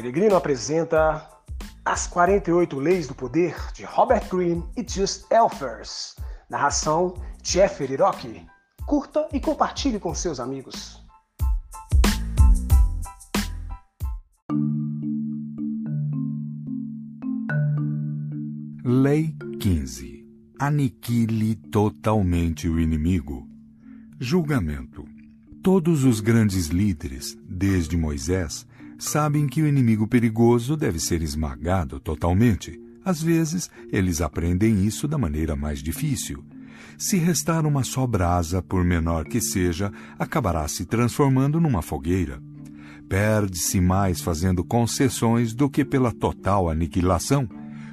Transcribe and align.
Peregrino 0.00 0.36
apresenta 0.36 1.28
As 1.84 2.06
48 2.06 2.78
Leis 2.78 3.08
do 3.08 3.16
Poder 3.16 3.56
de 3.74 3.84
Robert 3.84 4.28
Greene 4.28 4.64
e 4.76 4.88
Just 4.88 5.26
Elfers. 5.28 6.14
Narração 6.48 7.14
Jeffrey 7.42 7.96
Rock. 7.96 8.46
Curta 8.86 9.26
e 9.32 9.40
compartilhe 9.40 9.98
com 9.98 10.14
seus 10.14 10.38
amigos. 10.38 11.04
Lei 18.84 19.34
15. 19.58 20.24
Aniquile 20.60 21.56
totalmente 21.56 22.68
o 22.68 22.78
inimigo. 22.78 23.48
Julgamento. 24.20 25.04
Todos 25.60 26.04
os 26.04 26.20
grandes 26.20 26.68
líderes, 26.68 27.36
desde 27.48 27.96
Moisés, 27.96 28.64
sabem 28.98 29.46
que 29.46 29.62
o 29.62 29.68
inimigo 29.68 30.06
perigoso 30.06 30.76
deve 30.76 30.98
ser 30.98 31.22
esmagado 31.22 32.00
totalmente. 32.00 32.78
Às 33.04 33.22
vezes, 33.22 33.70
eles 33.90 34.20
aprendem 34.20 34.84
isso 34.84 35.06
da 35.06 35.16
maneira 35.16 35.56
mais 35.56 35.82
difícil. 35.82 36.44
Se 36.98 37.16
restar 37.16 37.64
uma 37.64 37.84
só 37.84 38.06
brasa, 38.06 38.60
por 38.60 38.84
menor 38.84 39.24
que 39.24 39.40
seja, 39.40 39.92
acabará 40.18 40.66
se 40.66 40.84
transformando 40.84 41.60
numa 41.60 41.80
fogueira. 41.80 42.42
Perde-se 43.08 43.80
mais 43.80 44.20
fazendo 44.20 44.64
concessões 44.64 45.54
do 45.54 45.70
que 45.70 45.84
pela 45.84 46.12
total 46.12 46.68
aniquilação. 46.68 47.48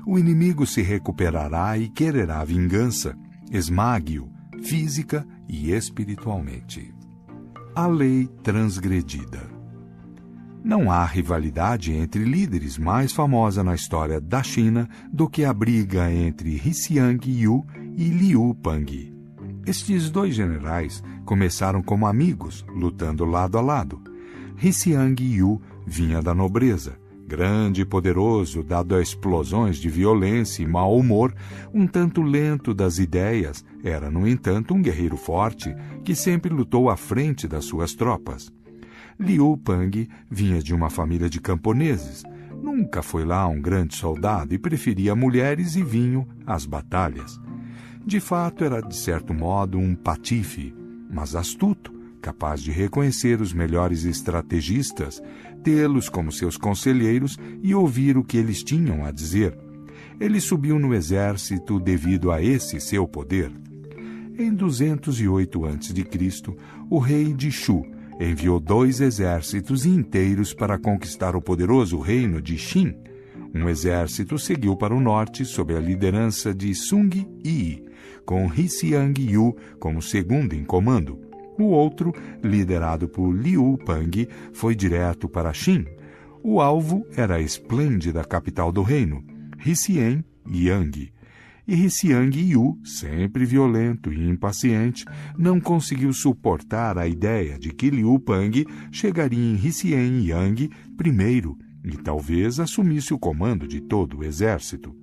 O 0.05 0.19
inimigo 0.19 0.65
se 0.65 0.81
recuperará 0.81 1.77
e 1.77 1.87
quererá 1.87 2.43
vingança. 2.43 3.15
Esmague-o, 3.51 4.29
física 4.63 5.25
e 5.47 5.71
espiritualmente. 5.71 6.93
A 7.75 7.87
lei 7.87 8.27
transgredida. 8.43 9.54
Não 10.65 10.89
há 10.89 11.05
rivalidade 11.05 11.93
entre 11.93 12.23
líderes 12.23 12.75
mais 12.75 13.13
famosa 13.13 13.63
na 13.63 13.75
história 13.75 14.19
da 14.19 14.41
China 14.41 14.89
do 15.13 15.29
que 15.29 15.45
a 15.45 15.53
briga 15.53 16.11
entre 16.11 16.57
Xiang 16.57 17.23
Yu 17.23 17.63
e 17.95 18.05
Liu 18.05 18.57
Pang. 18.63 19.13
Estes 19.67 20.09
dois 20.09 20.33
generais 20.33 21.03
começaram 21.23 21.83
como 21.83 22.07
amigos, 22.07 22.65
lutando 22.67 23.25
lado 23.25 23.59
a 23.59 23.61
lado. 23.61 24.01
Xiang 24.57 25.23
Yu 25.23 25.61
vinha 25.85 26.19
da 26.19 26.33
nobreza, 26.33 26.97
grande 27.27 27.81
e 27.81 27.85
poderoso, 27.85 28.63
dado 28.63 28.95
a 28.95 29.01
explosões 29.03 29.77
de 29.77 29.87
violência 29.87 30.63
e 30.63 30.67
mau 30.67 30.97
humor, 30.97 31.31
um 31.71 31.85
tanto 31.85 32.23
lento 32.23 32.73
das 32.73 32.97
ideias, 32.97 33.63
era, 33.83 34.09
no 34.09 34.27
entanto, 34.27 34.73
um 34.73 34.81
guerreiro 34.81 35.15
forte 35.15 35.75
que 36.03 36.15
sempre 36.15 36.51
lutou 36.51 36.89
à 36.89 36.97
frente 36.97 37.47
das 37.47 37.65
suas 37.65 37.93
tropas. 37.93 38.51
Liu 39.17 39.57
Pang 39.63 40.09
vinha 40.29 40.61
de 40.61 40.73
uma 40.73 40.89
família 40.89 41.29
de 41.29 41.39
camponeses. 41.39 42.23
Nunca 42.61 43.01
foi 43.01 43.23
lá 43.23 43.47
um 43.47 43.61
grande 43.61 43.95
soldado 43.95 44.53
e 44.53 44.57
preferia 44.57 45.15
mulheres 45.15 45.75
e 45.77 45.83
vinho 45.83 46.27
às 46.45 46.65
batalhas. 46.65 47.39
De 48.05 48.19
fato, 48.19 48.65
era 48.65 48.81
de 48.81 48.95
certo 48.95 49.33
modo 49.33 49.77
um 49.77 49.95
patife, 49.95 50.75
mas 51.09 51.33
astuto, 51.33 51.93
capaz 52.21 52.61
de 52.61 52.71
reconhecer 52.71 53.39
os 53.39 53.53
melhores 53.53 54.03
estrategistas, 54.03 55.21
tê-los 55.63 56.09
como 56.09 56.31
seus 56.31 56.57
conselheiros 56.57 57.37
e 57.63 57.73
ouvir 57.73 58.17
o 58.17 58.23
que 58.23 58.37
eles 58.37 58.63
tinham 58.63 59.05
a 59.05 59.11
dizer. 59.11 59.57
Ele 60.19 60.41
subiu 60.41 60.77
no 60.77 60.93
exército 60.93 61.79
devido 61.79 62.31
a 62.31 62.41
esse 62.41 62.81
seu 62.81 63.07
poder. 63.07 63.49
Em 64.37 64.53
208 64.53 65.65
a.C., 65.65 66.05
o 66.89 66.99
rei 66.99 67.33
de 67.33 67.49
Shu 67.49 67.94
enviou 68.19 68.59
dois 68.59 69.01
exércitos 69.01 69.85
inteiros 69.85 70.53
para 70.53 70.77
conquistar 70.77 71.35
o 71.35 71.41
poderoso 71.41 71.99
reino 71.99 72.41
de 72.41 72.57
Xin. 72.57 72.95
Um 73.53 73.69
exército 73.69 74.37
seguiu 74.37 74.75
para 74.75 74.93
o 74.93 74.99
norte 74.99 75.45
sob 75.45 75.75
a 75.75 75.79
liderança 75.79 76.53
de 76.53 76.73
Sung 76.73 77.09
Yi, 77.45 77.83
com 78.25 78.49
Xiang 78.49 79.21
Yu 79.21 79.55
como 79.79 80.01
segundo 80.01 80.53
em 80.53 80.63
comando. 80.63 81.19
O 81.57 81.65
outro, 81.65 82.13
liderado 82.43 83.07
por 83.07 83.31
Liu 83.31 83.77
Pang, 83.85 84.27
foi 84.51 84.75
direto 84.75 85.29
para 85.29 85.53
Xin. 85.53 85.85
O 86.43 86.59
alvo 86.59 87.05
era 87.15 87.35
a 87.35 87.41
esplêndida 87.41 88.23
capital 88.23 88.71
do 88.71 88.81
reino, 88.81 89.23
Xian 89.63 90.23
Yang 90.47 91.14
e 91.67 91.89
Xiang 91.89 92.37
Yu, 92.37 92.79
sempre 92.83 93.45
violento 93.45 94.11
e 94.13 94.29
impaciente, 94.29 95.05
não 95.37 95.59
conseguiu 95.59 96.13
suportar 96.13 96.97
a 96.97 97.07
ideia 97.07 97.57
de 97.57 97.69
que 97.69 97.89
Liu 97.89 98.19
Pang 98.19 98.65
chegaria 98.91 99.39
em 99.39 99.71
Xian 99.71 100.21
Yang 100.21 100.69
primeiro 100.95 101.57
e 101.83 101.97
talvez 101.97 102.59
assumisse 102.59 103.13
o 103.13 103.19
comando 103.19 103.67
de 103.67 103.81
todo 103.81 104.19
o 104.19 104.23
exército. 104.23 104.95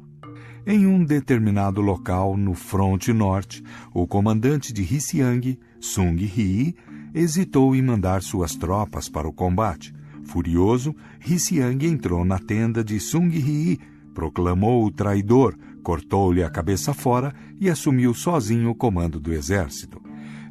Em 0.65 0.87
um 0.87 1.05
determinado 1.05 1.81
local 1.81 2.37
no 2.37 2.55
fronte 2.55 3.13
norte, 3.13 3.63
o 3.93 4.07
comandante 4.07 4.73
de 4.73 4.85
Xiang, 4.85 5.59
Sung 5.81 6.23
Hi, 6.23 6.75
hesitou 7.13 7.75
em 7.75 7.83
mandar 7.83 8.23
suas 8.23 8.55
tropas 8.55 9.09
para 9.09 9.29
o 9.29 9.33
combate. 9.33 9.93
Furioso, 10.25 10.95
Xiang 11.21 11.85
entrou 11.85 12.25
na 12.25 12.39
tenda 12.39 12.85
de 12.85 13.01
Sung 13.01 13.37
Hi, 13.37 13.81
proclamou 14.15 14.85
o 14.85 14.91
traidor, 14.91 15.57
cortou-lhe 15.83 16.43
a 16.43 16.51
cabeça 16.51 16.95
fora 16.95 17.35
e 17.61 17.69
assumiu 17.69 18.15
sozinho 18.15 18.71
o 18.71 18.75
comando 18.75 19.19
do 19.21 19.33
exército. 19.33 20.01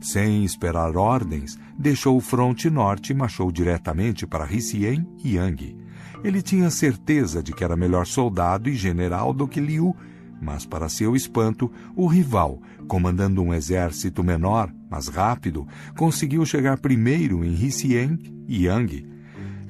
Sem 0.02 0.44
esperar 0.44 0.98
ordens, 0.98 1.58
deixou 1.78 2.18
o 2.18 2.22
fronte 2.22 2.70
norte 2.70 3.12
e 3.12 3.16
marchou 3.16 3.52
diretamente 3.52 4.26
para 4.26 4.46
Hsien 4.46 5.08
Yang. 5.24 5.78
Ele 6.24 6.42
tinha 6.42 6.70
certeza 6.70 7.42
de 7.42 7.54
que 7.54 7.64
era 7.64 7.76
melhor 7.76 8.06
soldado 8.06 8.70
e 8.70 8.74
general 8.74 9.34
do 9.34 9.48
que 9.48 9.60
Liu, 9.60 9.96
mas 10.42 10.66
para 10.66 10.90
seu 10.90 11.16
espanto, 11.16 11.72
o 11.96 12.08
rival, 12.08 12.60
comandando 12.88 13.44
um 13.44 13.54
exército 13.54 14.24
menor, 14.24 14.74
mas 14.90 15.08
rápido, 15.08 15.68
conseguiu 15.96 16.46
chegar 16.46 16.80
primeiro 16.80 17.46
em 17.46 17.54
Hsien 17.54 18.18
Yang. 18.48 19.08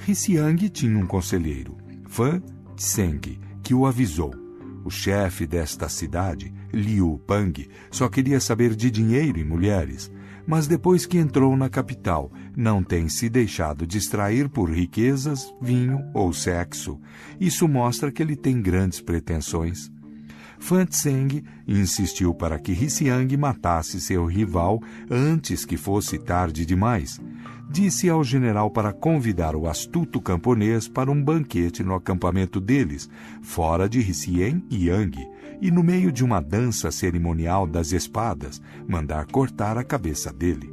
Hsiang 0.08 0.70
tinha 0.70 0.98
um 0.98 1.06
conselheiro, 1.06 1.78
Fan 2.08 2.42
Tseng, 2.76 3.40
que 3.62 3.74
o 3.74 3.86
avisou. 3.86 4.41
O 4.84 4.90
chefe 4.90 5.46
desta 5.46 5.88
cidade, 5.88 6.54
Liu 6.74 7.22
Pang, 7.28 7.68
só 7.92 8.10
queria 8.10 8.40
saber 8.40 8.76
de 8.76 8.90
dinheiro 8.90 9.38
e 9.38 9.44
mulheres, 9.44 10.12
mas 10.48 10.68
depois 10.68 11.06
que 11.06 11.18
entrou 11.18 11.56
na 11.56 11.70
capital, 11.70 12.32
não 12.56 12.84
tem 12.84 13.08
se 13.08 13.30
deixado 13.30 13.86
distrair 13.86 14.50
por 14.50 14.70
riquezas, 14.72 15.54
vinho 15.62 16.00
ou 16.14 16.34
sexo. 16.34 17.00
Isso 17.40 17.68
mostra 17.68 18.12
que 18.12 18.22
ele 18.22 18.36
tem 18.36 18.62
grandes 18.62 19.00
pretensões. 19.02 19.92
Fan 20.60 20.86
Tseng 20.86 21.44
insistiu 21.68 22.36
para 22.36 22.60
que 22.60 22.76
Xiang 22.90 23.36
matasse 23.36 24.00
seu 24.00 24.26
rival 24.26 24.80
antes 25.10 25.66
que 25.66 25.76
fosse 25.76 26.20
tarde 26.20 26.66
demais. 26.66 27.20
Disse 27.72 28.10
ao 28.10 28.22
general 28.22 28.70
para 28.70 28.92
convidar 28.92 29.56
o 29.56 29.66
astuto 29.66 30.20
camponês 30.20 30.90
para 30.90 31.10
um 31.10 31.24
banquete 31.24 31.86
no 31.86 31.96
acampamento 31.96 32.60
deles, 32.60 33.10
fora 33.42 33.88
de 33.88 34.02
Xian 34.02 34.62
Yang, 34.70 35.26
e 35.62 35.72
no 35.72 35.82
meio 35.82 36.12
de 36.12 36.22
uma 36.22 36.42
dança 36.42 36.92
cerimonial 36.92 37.66
das 37.66 37.94
espadas, 37.94 38.62
mandar 38.86 39.26
cortar 39.28 39.78
a 39.78 39.86
cabeça 39.86 40.34
dele. 40.34 40.70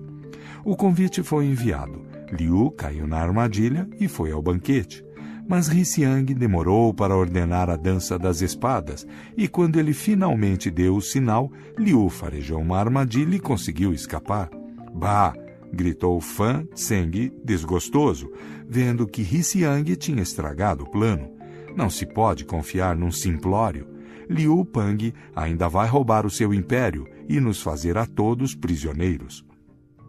O 0.64 0.74
convite 0.74 1.22
foi 1.22 1.46
enviado. 1.46 2.04
Liu 2.32 2.72
caiu 2.72 3.06
na 3.06 3.18
armadilha 3.18 3.88
e 4.00 4.08
foi 4.08 4.32
ao 4.32 4.42
banquete. 4.42 5.04
Mas 5.46 5.68
Xiang 5.68 6.34
demorou 6.34 6.92
para 6.92 7.16
ordenar 7.16 7.70
a 7.70 7.76
dança 7.76 8.18
das 8.18 8.42
espadas, 8.42 9.06
e 9.36 9.46
quando 9.46 9.78
ele 9.78 9.92
finalmente 9.92 10.68
deu 10.68 10.96
o 10.96 11.00
sinal, 11.00 11.48
Liu 11.78 12.08
farejou 12.08 12.60
uma 12.60 12.76
armadilha 12.76 13.36
e 13.36 13.40
conseguiu 13.40 13.92
escapar. 13.92 14.50
Bah! 14.92 15.47
Gritou 15.72 16.20
Fan 16.20 16.66
Tseng, 16.74 17.32
desgostoso, 17.44 18.30
vendo 18.68 19.06
que 19.06 19.24
Xiang 19.24 19.96
tinha 19.96 20.22
estragado 20.22 20.84
o 20.84 20.90
plano. 20.90 21.30
Não 21.76 21.88
se 21.88 22.06
pode 22.06 22.44
confiar 22.44 22.96
num 22.96 23.10
simplório. 23.10 23.86
Liu 24.28 24.64
Pang 24.64 25.12
ainda 25.34 25.68
vai 25.68 25.88
roubar 25.88 26.26
o 26.26 26.30
seu 26.30 26.52
império 26.52 27.06
e 27.28 27.40
nos 27.40 27.62
fazer 27.62 27.96
a 27.96 28.04
todos 28.04 28.54
prisioneiros. 28.54 29.44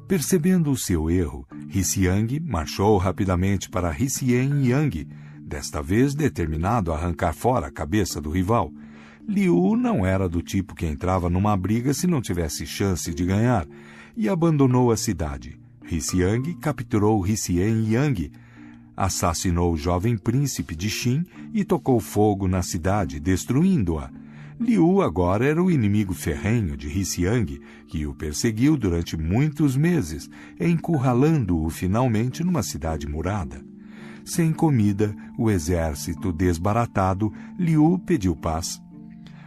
Percebendo 0.08 0.72
o 0.72 0.78
seu 0.78 1.10
erro, 1.10 1.46
Xiang 1.70 2.40
marchou 2.40 2.98
rapidamente 2.98 3.70
para 3.70 3.94
Xian 3.94 4.62
Yang, 4.64 5.08
desta 5.40 5.82
vez 5.82 6.16
determinado 6.16 6.92
a 6.92 6.96
arrancar 6.96 7.34
fora 7.34 7.68
a 7.68 7.72
cabeça 7.72 8.20
do 8.20 8.30
rival. 8.30 8.72
Liu 9.28 9.76
não 9.76 10.04
era 10.06 10.28
do 10.28 10.42
tipo 10.42 10.74
que 10.74 10.88
entrava 10.88 11.30
numa 11.30 11.56
briga 11.56 11.94
se 11.94 12.08
não 12.08 12.22
tivesse 12.22 12.66
chance 12.66 13.14
de 13.14 13.24
ganhar, 13.24 13.68
e 14.20 14.28
abandonou 14.28 14.92
a 14.92 14.98
cidade. 14.98 15.58
Xiang 15.88 16.54
capturou 16.56 17.26
Xian 17.26 17.90
Yang, 17.90 18.34
assassinou 18.96 19.72
o 19.72 19.78
jovem 19.78 20.18
príncipe 20.18 20.76
de 20.76 20.90
Xin 20.90 21.24
e 21.54 21.64
tocou 21.64 22.02
fogo 22.02 22.46
na 22.46 22.62
cidade, 22.62 23.18
destruindo-a. 23.18 24.12
Liu 24.60 25.02
agora 25.02 25.46
era 25.46 25.64
o 25.64 25.72
inimigo 25.72 26.14
ferrenho 26.14 26.76
de 26.76 26.90
Xiang, 26.90 27.62
que 27.88 28.06
o 28.06 28.14
perseguiu 28.14 28.76
durante 28.76 29.16
muitos 29.16 29.78
meses, 29.78 30.30
encurralando-o 30.60 31.70
finalmente 31.70 32.44
numa 32.44 32.62
cidade 32.62 33.08
murada. 33.08 33.64
Sem 34.26 34.52
comida, 34.52 35.16
o 35.38 35.50
exército 35.50 36.34
desbaratado, 36.34 37.32
Liu 37.58 37.98
pediu 38.06 38.36
paz. 38.36 38.82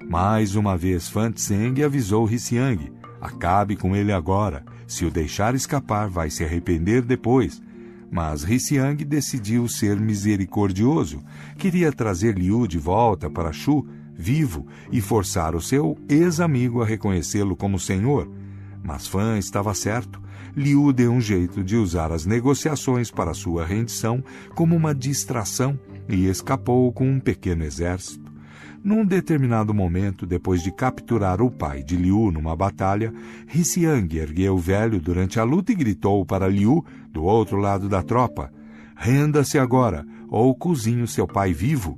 Mais 0.09 0.57
uma 0.57 0.79
vez, 0.79 1.09
Fan 1.09 1.31
Tseng 1.31 1.83
avisou 1.85 2.27
Hsiang: 2.27 3.01
acabe 3.23 3.77
com 3.77 3.95
ele 3.95 4.13
agora. 4.13 4.65
Se 4.87 5.05
o 5.05 5.11
deixar 5.11 5.55
escapar, 5.55 6.09
vai 6.09 6.29
se 6.29 6.45
arrepender 6.45 7.03
depois. 7.03 7.63
Mas 8.11 8.43
Hsiang 8.43 9.03
decidiu 9.05 9.67
ser 9.69 9.99
misericordioso. 9.99 11.23
Queria 11.57 11.93
trazer 11.93 12.37
Liu 12.37 12.67
de 12.67 12.79
volta 12.79 13.31
para 13.31 13.53
Shu, 13.53 13.87
vivo, 14.15 14.67
e 14.91 15.01
forçar 15.01 15.55
o 15.55 15.61
seu 15.63 15.97
ex-amigo 16.09 16.83
a 16.83 16.85
reconhecê-lo 16.85 17.57
como 17.57 17.79
senhor. 17.79 18.29
Mas 18.83 19.07
Fan 19.07 19.39
estava 19.39 19.73
certo. 19.73 20.21
Liu 20.55 20.93
deu 20.93 21.13
um 21.13 21.21
jeito 21.21 21.65
de 21.65 21.77
usar 21.77 22.13
as 22.13 22.27
negociações 22.27 23.11
para 23.11 23.33
sua 23.33 23.65
rendição 23.65 24.23
como 24.55 24.77
uma 24.77 24.95
distração 24.95 25.79
e 26.07 26.27
escapou 26.27 26.93
com 26.93 27.09
um 27.09 27.21
pequeno 27.21 27.65
exército. 27.65 28.22
Num 28.84 29.05
determinado 29.05 29.73
momento, 29.73 30.26
depois 30.26 30.61
de 30.61 30.73
capturar 30.73 31.40
o 31.40 31.49
pai 31.49 31.84
de 31.84 31.94
Liu 31.94 32.32
numa 32.32 32.56
batalha, 32.56 33.12
Hsiang 33.46 34.19
ergueu 34.19 34.55
o 34.55 34.58
velho 34.58 35.00
durante 35.00 35.38
a 35.38 35.44
luta 35.44 35.70
e 35.70 35.75
gritou 35.76 36.26
para 36.26 36.49
Liu, 36.49 36.84
do 37.12 37.23
outro 37.23 37.58
lado 37.58 37.88
da 37.88 38.02
tropa: 38.02 38.52
Renda-se 38.96 39.56
agora, 39.56 40.05
ou 40.29 40.52
cozinho 40.52 41.06
seu 41.06 41.29
pai 41.29 41.52
vivo. 41.52 41.96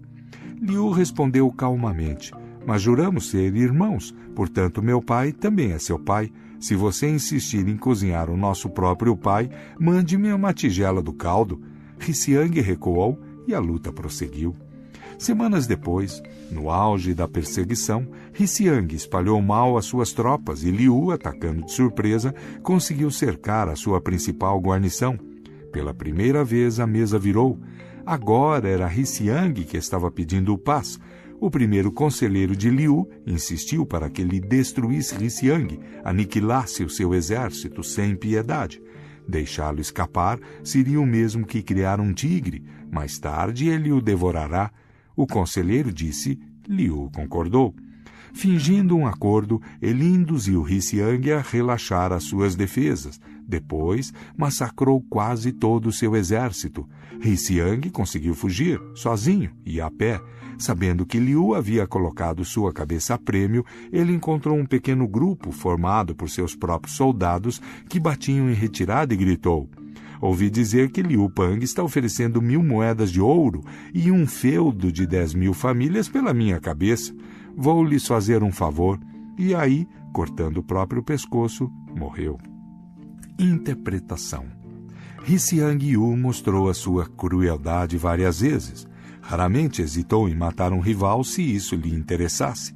Liu 0.60 0.90
respondeu 0.90 1.50
calmamente: 1.50 2.32
Mas 2.66 2.82
juramos 2.82 3.30
ser 3.30 3.56
irmãos, 3.56 4.14
portanto, 4.34 4.82
meu 4.82 5.00
pai 5.00 5.32
também 5.32 5.72
é 5.72 5.78
seu 5.78 5.98
pai. 5.98 6.30
Se 6.60 6.74
você 6.74 7.08
insistir 7.08 7.66
em 7.66 7.78
cozinhar 7.78 8.28
o 8.28 8.36
nosso 8.36 8.68
próprio 8.68 9.16
pai, 9.16 9.48
mande-me 9.80 10.30
uma 10.34 10.52
tigela 10.52 11.02
do 11.02 11.14
caldo. 11.14 11.62
Hsiang 11.98 12.60
recuou 12.60 13.18
e 13.46 13.54
a 13.54 13.58
luta 13.58 13.90
prosseguiu. 13.90 14.54
Semanas 15.24 15.66
depois, 15.66 16.22
no 16.50 16.68
auge 16.68 17.14
da 17.14 17.26
perseguição, 17.26 18.06
Hsiang 18.38 18.94
espalhou 18.94 19.40
mal 19.40 19.78
as 19.78 19.86
suas 19.86 20.12
tropas 20.12 20.62
e 20.64 20.70
Liu, 20.70 21.10
atacando 21.10 21.64
de 21.64 21.72
surpresa, 21.72 22.34
conseguiu 22.62 23.10
cercar 23.10 23.70
a 23.70 23.74
sua 23.74 24.02
principal 24.02 24.60
guarnição. 24.60 25.18
Pela 25.72 25.94
primeira 25.94 26.44
vez 26.44 26.78
a 26.78 26.86
mesa 26.86 27.18
virou. 27.18 27.58
Agora 28.04 28.68
era 28.68 28.86
Hsiang 28.86 29.64
que 29.64 29.78
estava 29.78 30.10
pedindo 30.10 30.58
paz. 30.58 31.00
O 31.40 31.50
primeiro 31.50 31.90
conselheiro 31.90 32.54
de 32.54 32.68
Liu 32.68 33.08
insistiu 33.26 33.86
para 33.86 34.10
que 34.10 34.20
ele 34.20 34.38
destruísse 34.38 35.16
Hsiang, 35.16 35.80
aniquilasse 36.04 36.84
o 36.84 36.90
seu 36.90 37.14
exército 37.14 37.82
sem 37.82 38.14
piedade. 38.14 38.82
Deixá-lo 39.26 39.80
escapar 39.80 40.38
seria 40.62 41.00
o 41.00 41.06
mesmo 41.06 41.46
que 41.46 41.62
criar 41.62 41.98
um 41.98 42.12
tigre. 42.12 42.62
Mais 42.92 43.18
tarde 43.18 43.70
ele 43.70 43.90
o 43.90 44.02
devorará 44.02 44.70
o 45.16 45.26
conselheiro 45.26 45.92
disse, 45.92 46.38
Liu 46.66 47.10
concordou. 47.14 47.74
Fingindo 48.32 48.96
um 48.96 49.06
acordo, 49.06 49.62
ele 49.80 50.04
induziu 50.04 50.62
Hsiang 50.62 51.32
a 51.32 51.40
relaxar 51.40 52.12
as 52.12 52.24
suas 52.24 52.56
defesas. 52.56 53.20
Depois, 53.46 54.12
massacrou 54.36 55.00
quase 55.08 55.52
todo 55.52 55.86
o 55.86 55.92
seu 55.92 56.16
exército. 56.16 56.88
Hsiang 57.20 57.88
conseguiu 57.90 58.34
fugir, 58.34 58.80
sozinho 58.96 59.52
e 59.64 59.80
a 59.80 59.88
pé. 59.88 60.20
Sabendo 60.58 61.06
que 61.06 61.18
Liu 61.18 61.54
havia 61.54 61.86
colocado 61.86 62.44
sua 62.44 62.72
cabeça 62.72 63.14
a 63.14 63.18
prêmio, 63.18 63.64
ele 63.92 64.12
encontrou 64.12 64.56
um 64.56 64.66
pequeno 64.66 65.06
grupo 65.06 65.52
formado 65.52 66.14
por 66.14 66.28
seus 66.28 66.56
próprios 66.56 66.96
soldados 66.96 67.62
que 67.88 68.00
batiam 68.00 68.50
em 68.50 68.54
retirada 68.54 69.14
e 69.14 69.16
gritou: 69.16 69.68
Ouvi 70.24 70.48
dizer 70.48 70.90
que 70.90 71.02
Liu 71.02 71.28
Pang 71.28 71.62
está 71.62 71.82
oferecendo 71.82 72.40
mil 72.40 72.62
moedas 72.62 73.12
de 73.12 73.20
ouro 73.20 73.62
e 73.92 74.10
um 74.10 74.26
feudo 74.26 74.90
de 74.90 75.06
dez 75.06 75.34
mil 75.34 75.52
famílias 75.52 76.08
pela 76.08 76.32
minha 76.32 76.58
cabeça. 76.58 77.14
Vou 77.54 77.84
lhes 77.84 78.06
fazer 78.06 78.42
um 78.42 78.50
favor. 78.50 78.98
E 79.36 79.54
aí, 79.54 79.86
cortando 80.14 80.56
o 80.56 80.62
próprio 80.62 81.02
pescoço, 81.02 81.70
morreu. 81.94 82.38
Interpretação 83.38 84.46
Hsiang 85.28 85.86
Yu 85.86 86.16
mostrou 86.16 86.70
a 86.70 86.74
sua 86.74 87.04
crueldade 87.04 87.98
várias 87.98 88.40
vezes. 88.40 88.88
Raramente 89.20 89.82
hesitou 89.82 90.26
em 90.26 90.34
matar 90.34 90.72
um 90.72 90.80
rival 90.80 91.22
se 91.22 91.42
isso 91.42 91.76
lhe 91.76 91.94
interessasse. 91.94 92.74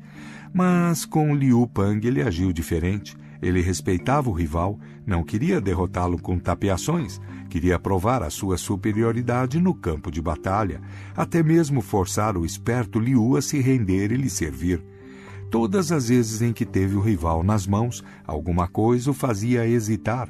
Mas 0.53 1.07
com 1.07 1.35
Liu 1.35 1.67
Pang 1.67 2.07
ele 2.07 2.21
agiu 2.21 2.53
diferente. 2.53 3.17
Ele 3.41 3.63
respeitava 3.63 4.29
o 4.29 4.35
rival, 4.35 4.79
não 5.09 5.25
queria 5.25 5.61
derrotá-lo 5.61 6.21
com 6.21 6.39
tapeações, 6.39 7.21
Queria 7.49 7.79
provar 7.79 8.23
a 8.23 8.29
sua 8.29 8.59
superioridade 8.59 9.59
no 9.59 9.75
campo 9.75 10.11
de 10.11 10.21
batalha, 10.21 10.83
até 11.17 11.43
mesmo 11.43 11.81
forçar 11.81 12.37
o 12.37 12.45
esperto 12.45 13.01
Liu 13.01 13.37
a 13.37 13.43
se 13.43 13.59
render 13.59 14.13
e 14.13 14.17
lhe 14.17 14.29
servir. 14.29 14.85
Todas 15.51 15.91
as 15.91 16.09
vezes 16.09 16.43
em 16.43 16.53
que 16.53 16.67
teve 16.67 16.95
o 16.95 17.01
rival 17.01 17.43
nas 17.43 17.67
mãos, 17.67 18.05
alguma 18.27 18.69
coisa 18.69 19.11
o 19.11 19.15
fazia 19.15 19.67
hesitar. 19.67 20.29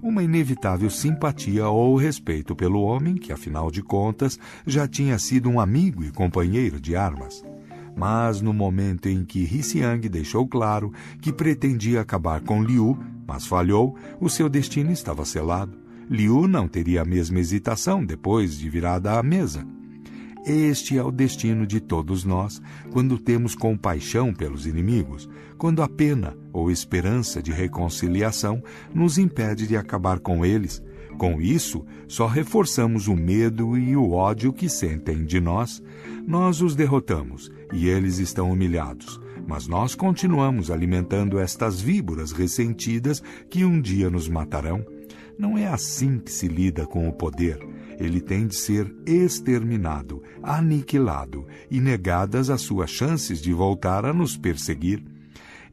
Uma 0.00 0.22
inevitável 0.22 0.88
simpatia 0.88 1.68
ou 1.68 1.96
respeito 1.96 2.54
pelo 2.54 2.82
homem, 2.82 3.16
que 3.16 3.32
afinal 3.32 3.68
de 3.68 3.82
contas 3.82 4.38
já 4.64 4.86
tinha 4.86 5.18
sido 5.18 5.50
um 5.50 5.58
amigo 5.58 6.04
e 6.04 6.12
companheiro 6.12 6.80
de 6.80 6.94
armas. 6.94 7.44
Mas 7.96 8.40
no 8.40 8.52
momento 8.52 9.08
em 9.08 9.24
que 9.24 9.44
Hsiang 9.44 10.08
deixou 10.08 10.46
claro 10.46 10.92
que 11.20 11.32
pretendia 11.32 12.00
acabar 12.00 12.40
com 12.40 12.62
Liu, 12.62 12.96
mas 13.30 13.46
falhou, 13.46 13.94
o 14.20 14.28
seu 14.28 14.48
destino 14.48 14.90
estava 14.90 15.24
selado. 15.24 15.78
Liu 16.10 16.48
não 16.48 16.66
teria 16.66 17.02
a 17.02 17.04
mesma 17.04 17.38
hesitação 17.38 18.04
depois 18.04 18.58
de 18.58 18.68
virada 18.68 19.20
à 19.20 19.22
mesa. 19.22 19.64
Este 20.44 20.98
é 20.98 21.02
o 21.04 21.12
destino 21.12 21.64
de 21.64 21.78
todos 21.78 22.24
nós 22.24 22.60
quando 22.90 23.16
temos 23.18 23.54
compaixão 23.54 24.34
pelos 24.34 24.66
inimigos, 24.66 25.30
quando 25.56 25.80
a 25.80 25.88
pena 25.88 26.36
ou 26.52 26.72
esperança 26.72 27.40
de 27.40 27.52
reconciliação 27.52 28.60
nos 28.92 29.16
impede 29.16 29.64
de 29.64 29.76
acabar 29.76 30.18
com 30.18 30.44
eles. 30.44 30.82
Com 31.16 31.40
isso, 31.40 31.86
só 32.08 32.26
reforçamos 32.26 33.06
o 33.06 33.14
medo 33.14 33.78
e 33.78 33.94
o 33.94 34.10
ódio 34.10 34.52
que 34.52 34.68
sentem 34.68 35.24
de 35.24 35.38
nós. 35.38 35.80
Nós 36.26 36.60
os 36.60 36.74
derrotamos 36.74 37.48
e 37.72 37.88
eles 37.88 38.18
estão 38.18 38.50
humilhados, 38.50 39.20
mas 39.46 39.66
nós 39.66 39.94
continuamos 39.94 40.70
alimentando 40.70 41.38
estas 41.38 41.80
víboras 41.80 42.32
ressentidas 42.32 43.22
que 43.48 43.64
um 43.64 43.80
dia 43.80 44.10
nos 44.10 44.28
matarão. 44.28 44.84
Não 45.38 45.56
é 45.56 45.66
assim 45.66 46.18
que 46.18 46.30
se 46.30 46.46
lida 46.46 46.86
com 46.86 47.08
o 47.08 47.12
poder. 47.12 47.58
Ele 47.98 48.20
tem 48.20 48.46
de 48.46 48.54
ser 48.54 48.94
exterminado, 49.06 50.22
aniquilado 50.42 51.46
e 51.70 51.80
negadas 51.80 52.50
as 52.50 52.60
suas 52.62 52.90
chances 52.90 53.40
de 53.40 53.52
voltar 53.52 54.04
a 54.04 54.12
nos 54.12 54.36
perseguir. 54.36 55.02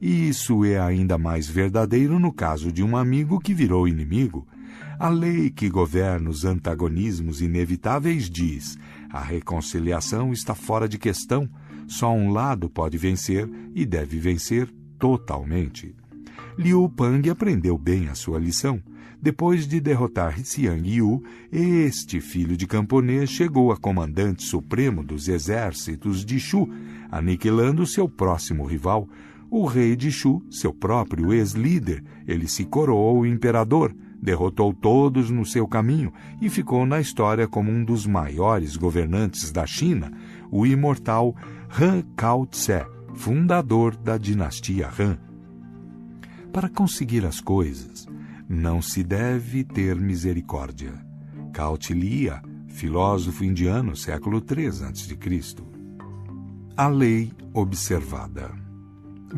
E 0.00 0.28
isso 0.28 0.64
é 0.64 0.78
ainda 0.78 1.18
mais 1.18 1.48
verdadeiro 1.48 2.18
no 2.18 2.32
caso 2.32 2.70
de 2.70 2.82
um 2.82 2.96
amigo 2.96 3.40
que 3.40 3.52
virou 3.52 3.88
inimigo. 3.88 4.46
A 4.98 5.08
lei 5.08 5.50
que 5.50 5.68
governa 5.68 6.28
os 6.28 6.44
antagonismos 6.44 7.40
inevitáveis 7.40 8.28
diz: 8.28 8.76
a 9.10 9.20
reconciliação 9.20 10.32
está 10.32 10.54
fora 10.54 10.88
de 10.88 10.98
questão. 10.98 11.48
Só 11.88 12.12
um 12.12 12.30
lado 12.30 12.68
pode 12.68 12.98
vencer 12.98 13.48
e 13.74 13.84
deve 13.84 14.18
vencer 14.18 14.68
totalmente. 14.98 15.94
Liu 16.56 16.88
Pang 16.88 17.28
aprendeu 17.30 17.78
bem 17.78 18.08
a 18.08 18.14
sua 18.14 18.38
lição. 18.38 18.80
Depois 19.20 19.66
de 19.66 19.80
derrotar 19.80 20.38
Xiang 20.44 20.88
Yu, 20.88 21.22
este 21.50 22.20
filho 22.20 22.56
de 22.56 22.66
camponês 22.66 23.30
chegou 23.30 23.72
a 23.72 23.76
comandante 23.76 24.44
supremo 24.44 25.02
dos 25.02 25.28
exércitos 25.28 26.24
de 26.24 26.38
Shu, 26.38 26.68
aniquilando 27.10 27.84
seu 27.86 28.08
próximo 28.08 28.64
rival, 28.64 29.08
o 29.50 29.64
rei 29.64 29.96
de 29.96 30.12
Shu, 30.12 30.42
seu 30.50 30.72
próprio 30.72 31.32
ex-líder. 31.32 32.04
Ele 32.28 32.46
se 32.46 32.64
coroou 32.64 33.26
imperador, 33.26 33.92
derrotou 34.20 34.72
todos 34.72 35.30
no 35.30 35.44
seu 35.44 35.66
caminho 35.66 36.12
e 36.40 36.48
ficou 36.48 36.84
na 36.84 37.00
história 37.00 37.48
como 37.48 37.70
um 37.70 37.84
dos 37.84 38.06
maiores 38.06 38.76
governantes 38.76 39.50
da 39.50 39.66
China, 39.66 40.12
o 40.50 40.66
imortal 40.66 41.34
Han 41.70 42.02
Kao-tse, 42.16 42.86
fundador 43.14 43.94
da 43.96 44.16
dinastia 44.16 44.88
Han. 44.98 45.18
Para 46.52 46.68
conseguir 46.68 47.26
as 47.26 47.40
coisas, 47.40 48.06
não 48.48 48.80
se 48.80 49.02
deve 49.04 49.64
ter 49.64 49.96
misericórdia. 49.96 50.94
Kautilya, 51.52 52.42
filósofo 52.68 53.44
indiano, 53.44 53.94
século 53.94 54.42
III 54.42 54.68
a.C. 54.68 55.18
A 56.76 56.88
lei 56.88 57.32
observada. 57.52 58.50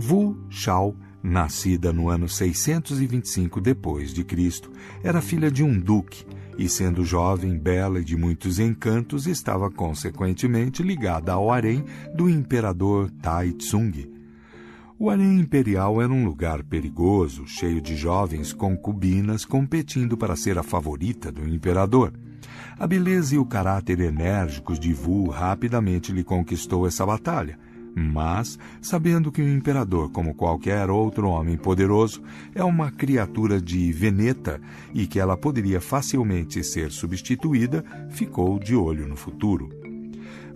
Wu 0.08 0.46
Shao, 0.48 0.94
nascida 1.22 1.92
no 1.92 2.08
ano 2.08 2.28
625 2.28 3.60
depois 3.60 4.14
de 4.14 4.22
Cristo, 4.22 4.70
era 5.02 5.20
filha 5.20 5.50
de 5.50 5.64
um 5.64 5.78
duque 5.78 6.24
e, 6.60 6.68
sendo 6.68 7.02
jovem, 7.02 7.56
bela 7.56 8.00
e 8.00 8.04
de 8.04 8.14
muitos 8.14 8.58
encantos, 8.58 9.26
estava 9.26 9.70
consequentemente 9.70 10.82
ligada 10.82 11.32
ao 11.32 11.50
harém 11.50 11.82
do 12.14 12.28
imperador 12.28 13.10
Tai 13.22 13.50
Tsung. 13.52 14.06
O 14.98 15.08
harém 15.08 15.40
imperial 15.40 16.02
era 16.02 16.12
um 16.12 16.22
lugar 16.22 16.62
perigoso, 16.62 17.46
cheio 17.46 17.80
de 17.80 17.96
jovens 17.96 18.52
concubinas 18.52 19.46
competindo 19.46 20.18
para 20.18 20.36
ser 20.36 20.58
a 20.58 20.62
favorita 20.62 21.32
do 21.32 21.48
imperador. 21.48 22.12
A 22.78 22.86
beleza 22.86 23.36
e 23.36 23.38
o 23.38 23.46
caráter 23.46 23.98
enérgicos 23.98 24.78
de 24.78 24.92
Vu 24.92 25.30
rapidamente 25.30 26.12
lhe 26.12 26.22
conquistou 26.22 26.86
essa 26.86 27.06
batalha. 27.06 27.58
Mas, 27.94 28.58
sabendo 28.80 29.32
que 29.32 29.42
o 29.42 29.48
imperador, 29.48 30.10
como 30.10 30.34
qualquer 30.34 30.88
outro 30.90 31.28
homem 31.28 31.56
poderoso, 31.56 32.22
é 32.54 32.62
uma 32.62 32.90
criatura 32.90 33.60
de 33.60 33.92
Veneta 33.92 34.60
e 34.94 35.06
que 35.06 35.18
ela 35.18 35.36
poderia 35.36 35.80
facilmente 35.80 36.62
ser 36.62 36.90
substituída, 36.90 37.84
ficou 38.10 38.58
de 38.58 38.76
olho 38.76 39.08
no 39.08 39.16
futuro. 39.16 39.68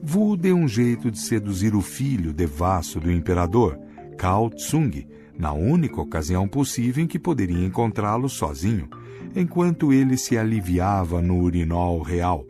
Vu 0.03 0.37
deu 0.37 0.57
um 0.57 0.69
jeito 0.69 1.11
de 1.11 1.19
seduzir 1.19 1.75
o 1.75 1.81
filho 1.81 2.33
devasso 2.33 3.01
do 3.01 3.11
imperador, 3.11 3.79
Cao 4.19 4.51
Tsung, 4.51 5.07
na 5.37 5.53
única 5.53 6.01
ocasião 6.01 6.47
possível 6.47 7.03
em 7.03 7.07
que 7.07 7.19
poderia 7.19 7.65
encontrá-lo 7.65 8.29
sozinho, 8.29 8.89
enquanto 9.35 9.93
ele 9.93 10.17
se 10.17 10.39
aliviava 10.39 11.21
no 11.21 11.41
urinol 11.41 12.01
real. 12.03 12.47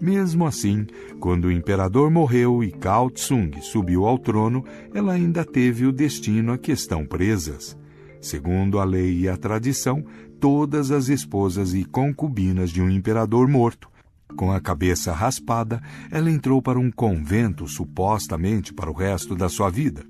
Mesmo 0.00 0.46
assim, 0.46 0.86
quando 1.18 1.46
o 1.46 1.52
imperador 1.52 2.10
morreu 2.10 2.62
e 2.62 2.70
Cao 2.70 3.10
Tsung 3.10 3.50
subiu 3.62 4.04
ao 4.04 4.18
trono, 4.18 4.64
ela 4.94 5.14
ainda 5.14 5.44
teve 5.44 5.86
o 5.86 5.92
destino 5.92 6.52
a 6.52 6.58
que 6.58 6.70
estão 6.70 7.06
presas. 7.06 7.76
Segundo 8.20 8.78
a 8.78 8.84
lei 8.84 9.20
e 9.20 9.28
a 9.28 9.36
tradição, 9.36 10.04
todas 10.38 10.90
as 10.90 11.08
esposas 11.08 11.72
e 11.72 11.84
concubinas 11.84 12.70
de 12.70 12.82
um 12.82 12.90
imperador 12.90 13.48
morto, 13.48 13.88
com 14.36 14.52
a 14.52 14.60
cabeça 14.60 15.12
raspada, 15.12 15.80
ela 16.10 16.30
entrou 16.30 16.60
para 16.60 16.78
um 16.78 16.90
convento 16.90 17.66
supostamente 17.66 18.74
para 18.74 18.90
o 18.90 18.94
resto 18.94 19.34
da 19.34 19.48
sua 19.48 19.70
vida. 19.70 20.04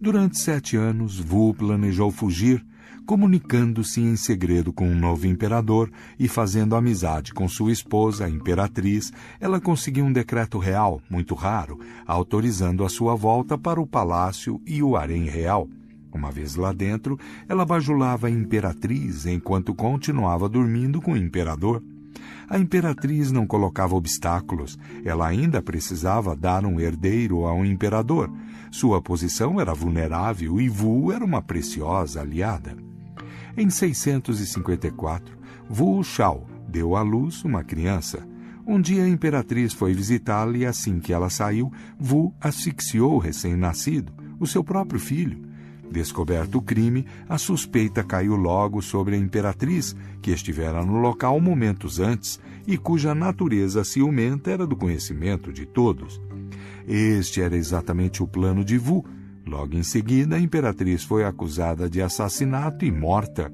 Durante 0.00 0.38
sete 0.38 0.76
anos, 0.76 1.20
Wu 1.20 1.54
planejou 1.54 2.10
fugir, 2.10 2.64
comunicando-se 3.06 4.00
em 4.00 4.16
segredo 4.16 4.72
com 4.72 4.88
um 4.88 4.94
novo 4.94 5.26
imperador 5.26 5.90
e 6.18 6.28
fazendo 6.28 6.76
amizade 6.76 7.32
com 7.32 7.48
sua 7.48 7.72
esposa, 7.72 8.24
a 8.24 8.30
imperatriz, 8.30 9.12
ela 9.40 9.60
conseguiu 9.60 10.04
um 10.04 10.12
decreto 10.12 10.58
real, 10.58 11.00
muito 11.10 11.34
raro, 11.34 11.78
autorizando 12.06 12.84
a 12.84 12.88
sua 12.88 13.14
volta 13.14 13.58
para 13.58 13.80
o 13.80 13.86
palácio 13.86 14.60
e 14.66 14.82
o 14.82 14.96
harém 14.96 15.24
real. 15.24 15.68
Uma 16.12 16.30
vez 16.30 16.56
lá 16.56 16.72
dentro, 16.72 17.18
ela 17.48 17.64
bajulava 17.64 18.26
a 18.26 18.30
imperatriz 18.30 19.24
enquanto 19.26 19.74
continuava 19.74 20.48
dormindo 20.48 21.00
com 21.00 21.12
o 21.12 21.16
imperador. 21.16 21.82
A 22.48 22.58
imperatriz 22.58 23.32
não 23.32 23.46
colocava 23.46 23.94
obstáculos, 23.94 24.78
ela 25.04 25.26
ainda 25.26 25.62
precisava 25.62 26.36
dar 26.36 26.66
um 26.66 26.78
herdeiro 26.78 27.46
ao 27.46 27.64
imperador. 27.64 28.30
Sua 28.70 29.00
posição 29.00 29.60
era 29.60 29.72
vulnerável 29.74 30.60
e 30.60 30.68
Wu 30.68 31.12
era 31.12 31.24
uma 31.24 31.40
preciosa 31.40 32.20
aliada. 32.20 32.91
Em 33.54 33.68
654, 33.68 35.36
Wu 35.68 36.02
Shao 36.02 36.46
deu 36.66 36.96
à 36.96 37.02
luz 37.02 37.44
uma 37.44 37.62
criança. 37.62 38.26
Um 38.66 38.80
dia 38.80 39.04
a 39.04 39.08
imperatriz 39.08 39.74
foi 39.74 39.92
visitá-la 39.92 40.56
e 40.56 40.64
assim 40.64 40.98
que 40.98 41.12
ela 41.12 41.28
saiu, 41.28 41.70
Wu 42.00 42.34
asfixiou 42.40 43.14
o 43.14 43.18
recém-nascido, 43.18 44.10
o 44.40 44.46
seu 44.46 44.64
próprio 44.64 44.98
filho. 44.98 45.42
Descoberto 45.90 46.56
o 46.56 46.62
crime, 46.62 47.04
a 47.28 47.36
suspeita 47.36 48.02
caiu 48.02 48.36
logo 48.36 48.80
sobre 48.80 49.16
a 49.16 49.18
imperatriz, 49.18 49.94
que 50.22 50.30
estivera 50.30 50.82
no 50.82 50.98
local 50.98 51.38
momentos 51.38 52.00
antes 52.00 52.40
e 52.66 52.78
cuja 52.78 53.14
natureza 53.14 53.84
ciumenta 53.84 54.50
era 54.50 54.66
do 54.66 54.76
conhecimento 54.76 55.52
de 55.52 55.66
todos. 55.66 56.18
Este 56.88 57.42
era 57.42 57.54
exatamente 57.54 58.22
o 58.22 58.26
plano 58.26 58.64
de 58.64 58.78
Wu, 58.78 59.04
Logo 59.46 59.76
em 59.76 59.82
seguida, 59.82 60.36
a 60.36 60.40
imperatriz 60.40 61.02
foi 61.02 61.24
acusada 61.24 61.90
de 61.90 62.00
assassinato 62.00 62.84
e 62.84 62.90
morta. 62.90 63.52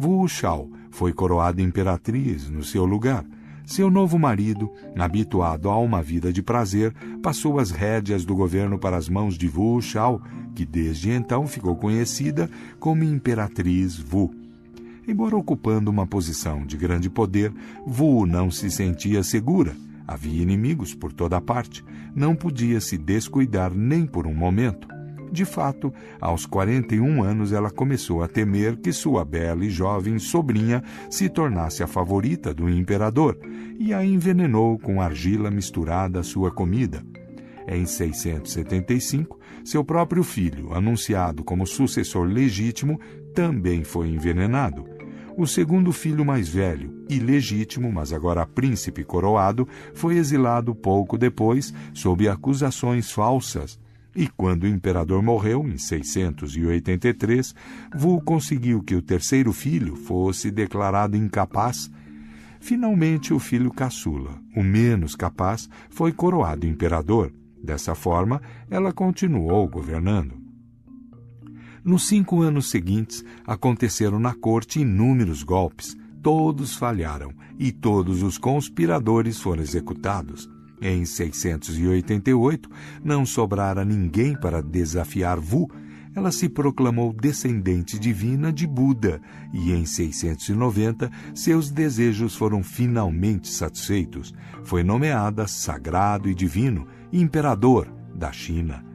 Wu 0.00 0.26
Shao 0.28 0.70
foi 0.90 1.12
coroada 1.12 1.60
imperatriz 1.60 2.48
no 2.48 2.64
seu 2.64 2.84
lugar. 2.84 3.24
Seu 3.66 3.90
novo 3.90 4.18
marido, 4.18 4.72
habituado 4.96 5.68
a 5.68 5.78
uma 5.78 6.02
vida 6.02 6.32
de 6.32 6.42
prazer, 6.42 6.94
passou 7.22 7.58
as 7.58 7.70
rédeas 7.70 8.24
do 8.24 8.34
governo 8.34 8.78
para 8.78 8.96
as 8.96 9.10
mãos 9.10 9.36
de 9.36 9.46
Wu 9.46 9.82
Shao, 9.82 10.22
que 10.54 10.64
desde 10.64 11.10
então 11.10 11.46
ficou 11.46 11.76
conhecida 11.76 12.48
como 12.80 13.04
Imperatriz 13.04 14.02
Wu. 14.10 14.34
Embora 15.06 15.36
ocupando 15.36 15.90
uma 15.90 16.06
posição 16.06 16.64
de 16.64 16.76
grande 16.78 17.10
poder, 17.10 17.52
Wu 17.86 18.24
não 18.24 18.50
se 18.50 18.70
sentia 18.70 19.22
segura. 19.22 19.76
Havia 20.06 20.42
inimigos 20.42 20.94
por 20.94 21.12
toda 21.12 21.38
parte. 21.38 21.84
Não 22.14 22.34
podia 22.34 22.80
se 22.80 22.96
descuidar 22.96 23.74
nem 23.74 24.06
por 24.06 24.26
um 24.26 24.34
momento. 24.34 24.88
De 25.30 25.44
fato, 25.44 25.92
aos 26.20 26.46
41 26.46 27.22
anos 27.22 27.52
ela 27.52 27.70
começou 27.70 28.22
a 28.22 28.28
temer 28.28 28.76
que 28.76 28.92
sua 28.92 29.24
bela 29.24 29.64
e 29.64 29.70
jovem 29.70 30.18
sobrinha 30.18 30.82
se 31.10 31.28
tornasse 31.28 31.82
a 31.82 31.86
favorita 31.86 32.54
do 32.54 32.68
imperador 32.68 33.38
e 33.78 33.92
a 33.92 34.04
envenenou 34.04 34.78
com 34.78 35.00
argila 35.00 35.50
misturada 35.50 36.20
à 36.20 36.22
sua 36.22 36.50
comida. 36.50 37.04
Em 37.66 37.84
675, 37.84 39.38
seu 39.62 39.84
próprio 39.84 40.22
filho, 40.22 40.72
anunciado 40.72 41.44
como 41.44 41.66
sucessor 41.66 42.26
legítimo, 42.26 42.98
também 43.34 43.84
foi 43.84 44.08
envenenado. 44.08 44.86
O 45.36 45.46
segundo 45.46 45.92
filho 45.92 46.24
mais 46.24 46.48
velho, 46.48 47.04
ilegítimo, 47.08 47.92
mas 47.92 48.12
agora 48.12 48.46
príncipe 48.46 49.04
coroado, 49.04 49.68
foi 49.92 50.16
exilado 50.16 50.74
pouco 50.74 51.18
depois 51.18 51.72
sob 51.92 52.26
acusações 52.26 53.12
falsas 53.12 53.78
e 54.18 54.26
quando 54.26 54.64
o 54.64 54.66
imperador 54.66 55.22
morreu, 55.22 55.64
em 55.68 55.78
683, 55.78 57.54
Wu 58.02 58.20
conseguiu 58.20 58.82
que 58.82 58.96
o 58.96 59.00
terceiro 59.00 59.52
filho 59.52 59.94
fosse 59.94 60.50
declarado 60.50 61.16
incapaz. 61.16 61.88
Finalmente, 62.58 63.32
o 63.32 63.38
filho 63.38 63.70
caçula, 63.70 64.36
o 64.56 64.62
menos 64.64 65.14
capaz, 65.14 65.70
foi 65.88 66.10
coroado 66.10 66.66
imperador. 66.66 67.32
Dessa 67.62 67.94
forma, 67.94 68.42
ela 68.68 68.92
continuou 68.92 69.68
governando. 69.68 70.34
Nos 71.84 72.08
cinco 72.08 72.42
anos 72.42 72.70
seguintes, 72.70 73.24
aconteceram 73.46 74.18
na 74.18 74.34
corte 74.34 74.80
inúmeros 74.80 75.44
golpes. 75.44 75.96
Todos 76.20 76.74
falharam 76.74 77.32
e 77.56 77.70
todos 77.70 78.24
os 78.24 78.36
conspiradores 78.36 79.40
foram 79.40 79.62
executados. 79.62 80.50
Em 80.80 81.04
688, 81.04 82.68
não 83.04 83.26
sobrara 83.26 83.84
ninguém 83.84 84.38
para 84.38 84.62
desafiar 84.62 85.38
Wu. 85.38 85.70
Ela 86.14 86.32
se 86.32 86.48
proclamou 86.48 87.12
descendente 87.12 87.98
divina 87.98 88.52
de 88.52 88.66
Buda 88.66 89.20
e 89.52 89.72
em 89.72 89.84
690 89.84 91.10
seus 91.34 91.70
desejos 91.70 92.34
foram 92.34 92.62
finalmente 92.62 93.48
satisfeitos. 93.48 94.34
Foi 94.64 94.82
nomeada 94.82 95.46
sagrado 95.46 96.28
e 96.28 96.34
divino 96.34 96.88
imperador 97.12 97.88
da 98.14 98.32
China. 98.32 98.87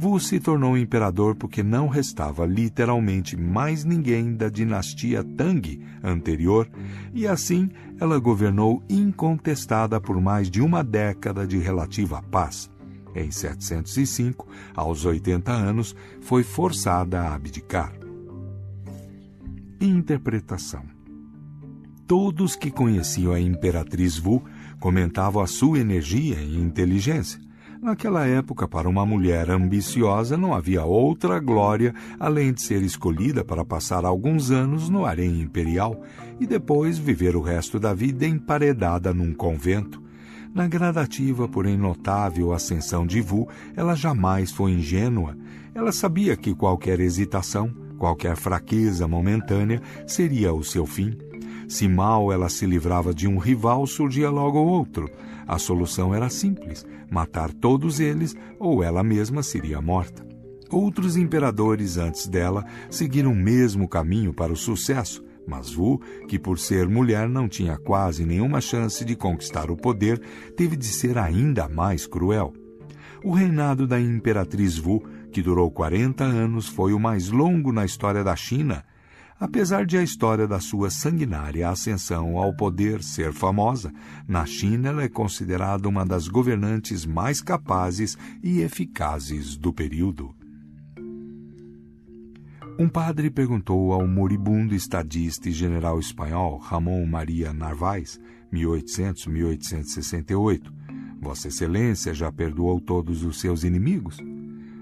Wu 0.00 0.20
se 0.20 0.38
tornou 0.38 0.78
imperador 0.78 1.34
porque 1.34 1.60
não 1.60 1.88
restava 1.88 2.46
literalmente 2.46 3.36
mais 3.36 3.84
ninguém 3.84 4.32
da 4.36 4.48
dinastia 4.48 5.24
Tang 5.24 5.80
anterior, 6.04 6.70
e 7.12 7.26
assim 7.26 7.68
ela 8.00 8.16
governou 8.20 8.80
incontestada 8.88 10.00
por 10.00 10.20
mais 10.20 10.48
de 10.48 10.62
uma 10.62 10.84
década 10.84 11.44
de 11.44 11.58
relativa 11.58 12.22
paz. 12.22 12.70
Em 13.12 13.30
705, 13.32 14.46
aos 14.76 15.04
80 15.04 15.50
anos, 15.50 15.96
foi 16.20 16.44
forçada 16.44 17.22
a 17.22 17.34
abdicar. 17.34 17.92
Interpretação 19.80 20.84
Todos 22.06 22.54
que 22.54 22.70
conheciam 22.70 23.32
a 23.32 23.40
imperatriz 23.40 24.24
Wu 24.24 24.42
comentavam 24.78 25.42
a 25.42 25.46
sua 25.48 25.80
energia 25.80 26.40
e 26.40 26.56
inteligência 26.56 27.47
Naquela 27.80 28.26
época, 28.26 28.66
para 28.66 28.88
uma 28.88 29.06
mulher 29.06 29.50
ambiciosa, 29.50 30.36
não 30.36 30.52
havia 30.52 30.84
outra 30.84 31.38
glória 31.38 31.94
além 32.18 32.52
de 32.52 32.60
ser 32.60 32.82
escolhida 32.82 33.44
para 33.44 33.64
passar 33.64 34.04
alguns 34.04 34.50
anos 34.50 34.88
no 34.88 35.06
harém 35.06 35.40
imperial 35.40 36.00
e 36.40 36.46
depois 36.46 36.98
viver 36.98 37.36
o 37.36 37.40
resto 37.40 37.78
da 37.78 37.94
vida 37.94 38.26
emparedada 38.26 39.14
num 39.14 39.32
convento. 39.32 40.02
Na 40.52 40.66
gradativa, 40.66 41.46
porém 41.46 41.76
notável 41.76 42.52
ascensão 42.52 43.06
de 43.06 43.20
Vu, 43.20 43.48
ela 43.76 43.94
jamais 43.94 44.50
foi 44.50 44.72
ingênua. 44.72 45.36
Ela 45.72 45.92
sabia 45.92 46.36
que 46.36 46.54
qualquer 46.54 46.98
hesitação, 46.98 47.72
qualquer 47.96 48.34
fraqueza 48.34 49.06
momentânea 49.06 49.80
seria 50.04 50.52
o 50.52 50.64
seu 50.64 50.84
fim. 50.84 51.16
Se 51.68 51.86
mal 51.86 52.32
ela 52.32 52.48
se 52.48 52.66
livrava 52.66 53.14
de 53.14 53.28
um 53.28 53.38
rival, 53.38 53.86
surgia 53.86 54.30
logo 54.30 54.58
outro. 54.58 55.08
A 55.48 55.58
solução 55.58 56.14
era 56.14 56.28
simples: 56.28 56.86
matar 57.10 57.52
todos 57.52 57.98
eles 57.98 58.36
ou 58.60 58.84
ela 58.84 59.02
mesma 59.02 59.42
seria 59.42 59.80
morta. 59.80 60.24
Outros 60.70 61.16
imperadores 61.16 61.96
antes 61.96 62.28
dela 62.28 62.64
seguiram 62.90 63.32
o 63.32 63.36
mesmo 63.36 63.88
caminho 63.88 64.34
para 64.34 64.52
o 64.52 64.56
sucesso, 64.56 65.24
mas 65.46 65.74
Wu, 65.74 65.98
que 66.28 66.38
por 66.38 66.58
ser 66.58 66.86
mulher 66.86 67.26
não 67.26 67.48
tinha 67.48 67.78
quase 67.78 68.26
nenhuma 68.26 68.60
chance 68.60 69.02
de 69.02 69.16
conquistar 69.16 69.70
o 69.70 69.76
poder, 69.76 70.20
teve 70.54 70.76
de 70.76 70.86
ser 70.86 71.16
ainda 71.16 71.66
mais 71.66 72.06
cruel. 72.06 72.52
O 73.24 73.32
reinado 73.32 73.86
da 73.86 73.98
imperatriz 73.98 74.78
Wu 74.78 75.02
que 75.30 75.42
durou 75.42 75.70
40 75.70 76.24
anos, 76.24 76.68
foi 76.68 76.92
o 76.92 76.98
mais 76.98 77.28
longo 77.28 77.72
na 77.72 77.84
história 77.84 78.24
da 78.24 78.34
China, 78.34 78.84
apesar 79.38 79.86
de 79.86 79.96
a 79.96 80.02
história 80.02 80.48
da 80.48 80.58
sua 80.58 80.90
sanguinária 80.90 81.68
ascensão 81.68 82.36
ao 82.36 82.52
poder 82.54 83.02
ser 83.02 83.32
famosa. 83.32 83.92
Na 84.26 84.44
China, 84.44 84.88
ela 84.88 85.02
é 85.02 85.08
considerada 85.08 85.88
uma 85.88 86.04
das 86.04 86.28
governantes 86.28 87.06
mais 87.06 87.40
capazes 87.40 88.18
e 88.42 88.60
eficazes 88.60 89.56
do 89.56 89.72
período. 89.72 90.34
Um 92.80 92.88
padre 92.88 93.30
perguntou 93.30 93.92
ao 93.92 94.06
moribundo 94.06 94.74
estadista 94.74 95.48
e 95.48 95.52
general 95.52 95.98
espanhol 95.98 96.58
Ramon 96.58 97.04
Maria 97.06 97.52
Narváez, 97.52 98.20
1800-1868, 98.52 100.72
Vossa 101.20 101.48
Excelência 101.48 102.14
já 102.14 102.30
perdoou 102.30 102.80
todos 102.80 103.24
os 103.24 103.40
seus 103.40 103.64
inimigos? 103.64 104.18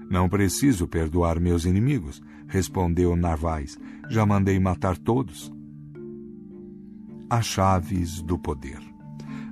Não 0.09 0.29
preciso 0.29 0.87
perdoar 0.87 1.39
meus 1.39 1.65
inimigos, 1.65 2.21
respondeu 2.47 3.15
Narváez. 3.15 3.77
Já 4.09 4.25
mandei 4.25 4.59
matar 4.59 4.97
todos. 4.97 5.51
As 7.29 7.45
chaves 7.45 8.21
do 8.21 8.37
poder. 8.37 8.79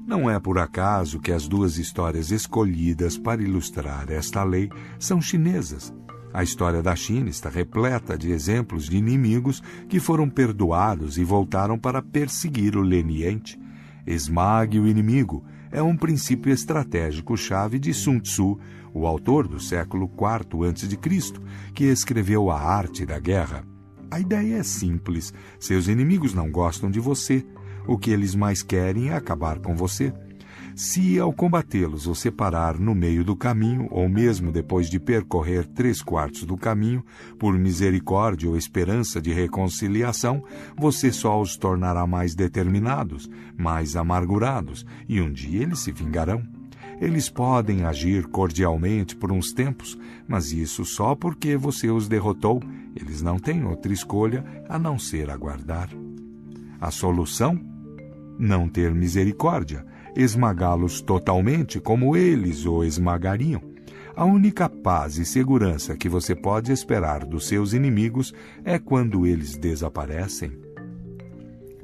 Não 0.07 0.29
é 0.29 0.39
por 0.39 0.59
acaso 0.59 1.19
que 1.19 1.31
as 1.31 1.47
duas 1.47 1.77
histórias 1.77 2.29
escolhidas 2.29 3.17
para 3.17 3.41
ilustrar 3.41 4.11
esta 4.11 4.43
lei 4.43 4.69
são 4.99 5.19
chinesas. 5.19 5.93
A 6.31 6.43
história 6.43 6.81
da 6.83 6.95
China 6.95 7.29
está 7.29 7.49
repleta 7.49 8.17
de 8.17 8.31
exemplos 8.31 8.85
de 8.85 8.97
inimigos 8.97 9.63
que 9.89 9.99
foram 9.99 10.29
perdoados 10.29 11.17
e 11.17 11.23
voltaram 11.23 11.79
para 11.79 12.01
perseguir 12.01 12.75
o 12.77 12.81
leniente. 12.81 13.59
Esmague 14.05 14.79
o 14.79 14.87
inimigo 14.87 15.43
é 15.75 15.84
um 15.84 15.98
princípio 15.98 16.53
estratégico-chave 16.53 17.77
de 17.77 17.94
Sun 17.94 18.22
Tzu, 18.22 18.58
o 18.94 19.05
autor 19.05 19.46
do 19.46 19.60
século 19.60 20.10
IV 20.10 20.70
a.C., 20.70 21.34
que 21.74 21.84
escreveu 21.84 22.50
A 22.50 22.58
Arte 22.58 23.05
da 23.05 23.20
Guerra. 23.20 23.67
A 24.10 24.17
ideia 24.17 24.55
é 24.55 24.63
simples: 24.63 25.34
seus 25.60 25.89
inimigos 25.89 26.34
não 26.34 26.50
gostam 26.50 26.89
de 26.89 27.01
você. 27.01 27.46
O 27.86 27.98
que 27.98 28.10
eles 28.10 28.36
mais 28.36 28.63
querem 28.63 29.10
é 29.10 29.15
acabar 29.15 29.60
com 29.60 29.75
você. 29.75 30.13
Se 30.75 31.17
ao 31.17 31.32
combatê-los 31.32 32.05
você 32.05 32.29
parar 32.29 32.77
no 32.77 32.94
meio 32.94 33.24
do 33.24 33.34
caminho, 33.34 33.88
ou 33.89 34.10
mesmo 34.10 34.51
depois 34.51 34.89
de 34.89 35.00
percorrer 35.00 35.65
três 35.65 36.01
quartos 36.01 36.44
do 36.44 36.58
caminho, 36.58 37.01
por 37.39 37.58
misericórdia 37.58 38.50
ou 38.50 38.58
esperança 38.58 39.22
de 39.22 39.32
reconciliação, 39.32 40.44
você 40.77 41.13
só 41.13 41.39
os 41.39 41.55
tornará 41.55 42.05
mais 42.05 42.36
determinados, 42.36 43.29
mais 43.58 43.96
amargurados, 43.96 44.86
e 45.08 45.22
um 45.22 45.32
dia 45.32 45.63
eles 45.63 45.79
se 45.79 45.94
vingarão. 45.94 46.44
Eles 47.00 47.29
podem 47.29 47.86
agir 47.86 48.27
cordialmente 48.27 49.15
por 49.15 49.32
uns 49.32 49.53
tempos, 49.53 49.98
mas 50.27 50.51
isso 50.51 50.84
só 50.84 51.15
porque 51.15 51.55
você 51.55 51.89
os 51.89 52.10
derrotou. 52.10 52.62
Eles 52.94 53.22
não 53.22 53.39
têm 53.39 53.63
outra 53.63 53.94
escolha 53.94 54.44
a 54.67 54.77
não 54.77 55.00
ser 55.00 55.29
aguardar. 55.29 55.89
A 56.82 56.91
solução? 56.91 57.58
Não 58.38 58.67
ter 58.67 58.94
misericórdia 58.94 59.94
esmagá-los 60.15 61.01
totalmente 61.01 61.79
como 61.79 62.15
eles 62.15 62.65
o 62.65 62.84
esmagariam. 62.84 63.62
A 64.15 64.24
única 64.24 64.69
paz 64.69 65.17
e 65.17 65.25
segurança 65.25 65.98
que 65.98 66.07
você 66.07 66.34
pode 66.34 66.72
esperar 66.72 67.25
dos 67.25 67.48
seus 67.48 67.74
inimigos 67.74 68.34
é 68.63 68.79
quando 68.79 69.25
eles 69.25 69.57
desaparecem. 69.57 70.57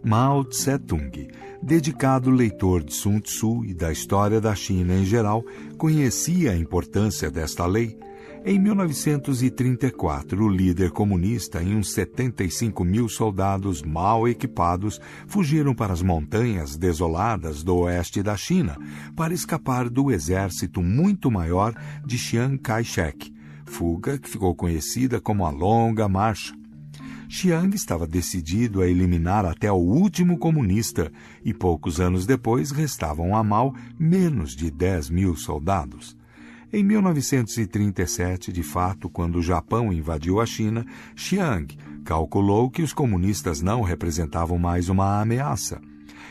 Mao 0.04 0.44
Tse-tung, 0.46 1.28
dedicado 1.62 2.32
leitor 2.32 2.84
de 2.84 2.94
Sun 2.94 3.20
Tzu 3.20 3.66
e 3.66 3.74
da 3.74 3.92
história 3.92 4.40
da 4.40 4.56
China 4.56 4.96
em 4.96 5.06
geral, 5.06 5.44
conhecia 5.78 6.52
a 6.52 6.58
importância 6.58 7.30
desta 7.30 7.66
lei 7.66 7.98
em 8.44 8.58
1934, 8.58 10.44
o 10.44 10.50
líder 10.50 10.90
comunista 10.92 11.62
e 11.62 11.76
uns 11.76 11.92
75 11.94 12.84
mil 12.84 13.08
soldados 13.08 13.84
mal 13.84 14.28
equipados 14.28 15.00
fugiram 15.28 15.76
para 15.76 15.94
as 15.94 16.02
montanhas 16.02 16.76
desoladas 16.76 17.62
do 17.64 17.76
oeste 17.78 18.24
da 18.24 18.36
China 18.36 18.78
para 19.16 19.34
escapar 19.34 19.90
do 19.90 20.12
exército 20.12 20.82
muito 20.82 21.30
maior 21.30 21.76
de 22.04 22.18
Chiang 22.18 22.58
Kai-shek, 22.58 23.32
fuga 23.66 24.18
que 24.18 24.30
ficou 24.30 24.56
conhecida 24.56 25.22
como 25.22 25.46
a 25.46 25.50
Longa 25.52 26.10
Marcha. 26.10 26.56
Chiang 27.30 27.76
estava 27.76 28.08
decidido 28.08 28.82
a 28.82 28.88
eliminar 28.88 29.46
até 29.46 29.72
o 29.72 29.76
último 29.76 30.38
comunista 30.38 31.12
e 31.46 31.54
poucos 31.54 32.00
anos 32.02 32.26
depois 32.26 32.72
restavam 32.72 33.36
a 33.36 33.44
Mao 33.44 33.74
menos 33.98 34.56
de 34.56 34.72
10 34.72 35.10
mil 35.12 35.36
soldados. 35.36 36.20
Em 36.74 36.86
1937, 36.86 38.50
de 38.50 38.64
fato, 38.64 39.10
quando 39.10 39.40
o 39.40 39.42
Japão 39.42 39.92
invadiu 39.92 40.40
a 40.40 40.46
China, 40.46 40.86
Chiang 41.14 41.68
calculou 42.06 42.70
que 42.70 42.82
os 42.82 42.94
comunistas 42.94 43.62
não 43.62 43.82
representavam 43.82 44.58
mais 44.58 44.88
uma 44.88 45.20
ameaça. 45.20 45.82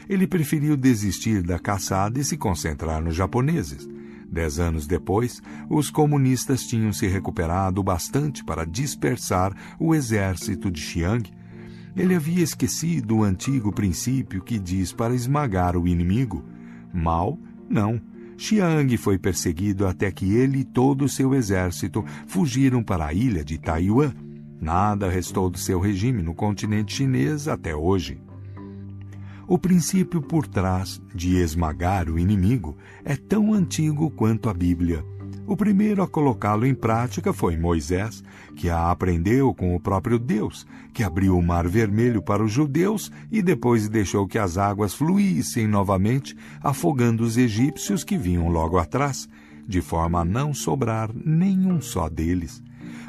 Ele 0.08 0.26
preferiu 0.26 0.78
desistir 0.78 1.42
da 1.42 1.58
caçada 1.58 2.18
e 2.18 2.24
se 2.24 2.38
concentrar 2.38 3.02
nos 3.02 3.14
japoneses. 3.14 3.86
Dez 4.32 4.58
anos 4.58 4.86
depois, 4.86 5.42
os 5.68 5.90
comunistas 5.90 6.66
tinham 6.66 6.90
se 6.90 7.06
recuperado 7.06 7.82
bastante 7.82 8.42
para 8.42 8.64
dispersar 8.64 9.54
o 9.78 9.94
exército 9.94 10.70
de 10.70 10.80
Chiang. 10.80 11.30
Ele 11.94 12.14
havia 12.14 12.42
esquecido 12.42 13.18
o 13.18 13.24
antigo 13.24 13.70
princípio 13.72 14.42
que 14.42 14.58
diz 14.58 14.90
para 14.90 15.14
esmagar 15.14 15.76
o 15.76 15.86
inimigo. 15.86 16.42
Mal, 16.94 17.38
não 17.68 18.00
Xiang 18.40 18.96
foi 18.96 19.18
perseguido 19.18 19.86
até 19.86 20.10
que 20.10 20.32
ele 20.32 20.60
e 20.60 20.64
todo 20.64 21.04
o 21.04 21.08
seu 21.10 21.34
exército 21.34 22.02
fugiram 22.26 22.82
para 22.82 23.04
a 23.04 23.12
ilha 23.12 23.44
de 23.44 23.58
Taiwan. 23.58 24.14
Nada 24.58 25.10
restou 25.10 25.50
do 25.50 25.58
seu 25.58 25.78
regime 25.78 26.22
no 26.22 26.34
continente 26.34 26.94
chinês 26.94 27.46
até 27.46 27.76
hoje. 27.76 28.18
O 29.46 29.58
princípio 29.58 30.22
por 30.22 30.46
trás 30.46 31.02
de 31.14 31.36
esmagar 31.36 32.08
o 32.08 32.18
inimigo 32.18 32.78
é 33.04 33.14
tão 33.14 33.52
antigo 33.52 34.10
quanto 34.10 34.48
a 34.48 34.54
Bíblia. 34.54 35.04
O 35.50 35.56
primeiro 35.56 36.00
a 36.00 36.06
colocá-lo 36.06 36.64
em 36.64 36.76
prática 36.76 37.32
foi 37.32 37.56
Moisés, 37.56 38.22
que 38.54 38.70
a 38.70 38.88
aprendeu 38.88 39.52
com 39.52 39.74
o 39.74 39.80
próprio 39.80 40.16
Deus, 40.16 40.64
que 40.94 41.02
abriu 41.02 41.36
o 41.36 41.42
Mar 41.42 41.66
Vermelho 41.66 42.22
para 42.22 42.40
os 42.40 42.52
judeus 42.52 43.10
e 43.32 43.42
depois 43.42 43.88
deixou 43.88 44.28
que 44.28 44.38
as 44.38 44.56
águas 44.56 44.94
fluíssem 44.94 45.66
novamente, 45.66 46.36
afogando 46.62 47.24
os 47.24 47.36
egípcios 47.36 48.04
que 48.04 48.16
vinham 48.16 48.48
logo 48.48 48.78
atrás, 48.78 49.28
de 49.66 49.80
forma 49.80 50.20
a 50.20 50.24
não 50.24 50.54
sobrar 50.54 51.10
nenhum 51.12 51.80
só 51.80 52.08
deles. 52.08 52.62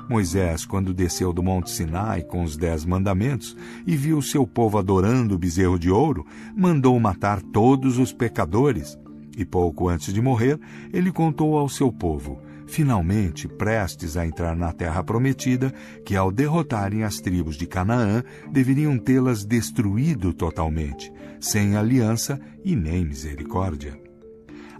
Moisés, 0.10 0.66
quando 0.66 0.96
desceu 0.96 1.32
do 1.32 1.44
Monte 1.44 1.70
Sinai 1.70 2.24
com 2.24 2.42
os 2.42 2.58
dez 2.58 2.84
mandamentos 2.84 3.56
e 3.86 3.96
viu 3.96 4.20
seu 4.20 4.48
povo 4.48 4.80
adorando 4.80 5.36
o 5.36 5.38
bezerro 5.38 5.78
de 5.78 5.92
ouro, 5.92 6.26
mandou 6.58 7.00
matar 7.00 7.40
todos 7.40 8.00
os 8.00 8.12
pecadores 8.12 8.98
e 9.38 9.46
pouco 9.46 9.90
antes 9.90 10.14
de 10.14 10.22
morrer, 10.22 10.60
ele 10.92 11.12
contou 11.12 11.58
ao 11.58 11.70
seu 11.70 11.92
povo, 11.92 12.40
finalmente 12.68 13.48
prestes 13.48 14.16
a 14.16 14.26
entrar 14.26 14.56
na 14.56 14.72
terra 14.72 15.04
prometida, 15.04 15.74
que 16.06 16.16
ao 16.16 16.32
derrotarem 16.32 17.04
as 17.04 17.18
tribos 17.18 17.56
de 17.56 17.66
Canaã, 17.66 18.24
deveriam 18.52 18.98
tê-las 18.98 19.44
destruído 19.44 20.34
totalmente, 20.34 21.12
sem 21.40 21.76
aliança 21.76 22.40
e 22.64 22.76
nem 22.76 23.06
misericórdia. 23.06 24.00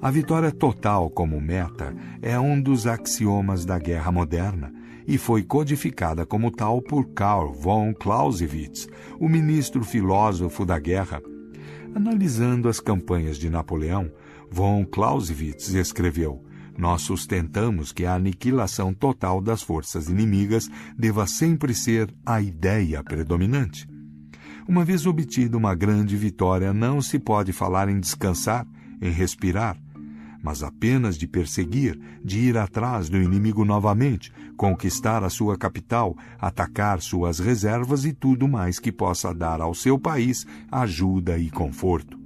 A 0.02 0.10
vitória 0.10 0.52
total 0.52 1.12
como 1.12 1.40
meta 1.40 1.94
é 2.24 2.40
um 2.40 2.60
dos 2.60 2.88
axiomas 2.88 3.66
da 3.66 3.78
guerra 3.78 4.12
moderna 4.12 4.74
e 5.06 5.18
foi 5.18 5.44
codificada 5.44 6.26
como 6.26 6.50
tal 6.50 6.82
por 6.82 7.10
Karl 7.10 7.52
von 7.52 7.94
Clausewitz, 7.94 8.88
o 9.20 9.28
ministro 9.28 9.84
filósofo 9.84 10.66
da 10.66 10.80
guerra. 10.80 11.22
Analisando 11.94 12.70
as 12.70 12.80
campanhas 12.80 13.38
de 13.38 13.50
Napoleão, 13.50 14.10
Von 14.52 14.84
Clausewitz 14.84 15.70
escreveu: 15.70 16.44
Nós 16.78 17.04
sustentamos 17.04 17.94
que 17.94 18.06
a 18.06 18.16
aniquilação 18.16 18.94
total 18.94 19.40
das 19.40 19.64
forças 19.64 20.10
inimigas 20.10 20.70
deva 20.98 21.26
sempre 21.26 21.74
ser 21.74 22.14
a 22.26 22.42
ideia 22.42 23.02
predominante. 23.02 23.88
Uma 24.68 24.84
vez 24.84 25.06
obtida 25.06 25.58
uma 25.58 25.74
grande 25.74 26.18
vitória, 26.18 26.74
não 26.74 27.02
se 27.02 27.18
pode 27.18 27.54
falar 27.54 27.88
em 27.88 28.00
descansar, 28.00 28.68
em 29.02 29.10
respirar, 29.10 29.78
mas 30.44 30.64
apenas 30.64 31.18
de 31.18 31.28
perseguir, 31.28 31.98
de 32.24 32.40
ir 32.40 32.58
atrás 32.58 33.10
do 33.10 33.18
inimigo 33.18 33.64
novamente, 33.64 34.34
conquistar 34.58 35.24
a 35.24 35.30
sua 35.30 35.58
capital, 35.58 36.16
atacar 36.38 37.02
suas 37.02 37.40
reservas 37.40 38.04
e 38.04 38.12
tudo 38.12 38.50
mais 38.50 38.80
que 38.80 38.92
possa 38.92 39.34
dar 39.34 39.62
ao 39.62 39.74
seu 39.74 39.98
país 39.98 40.46
ajuda 40.70 41.38
e 41.38 41.50
conforto. 41.50 42.21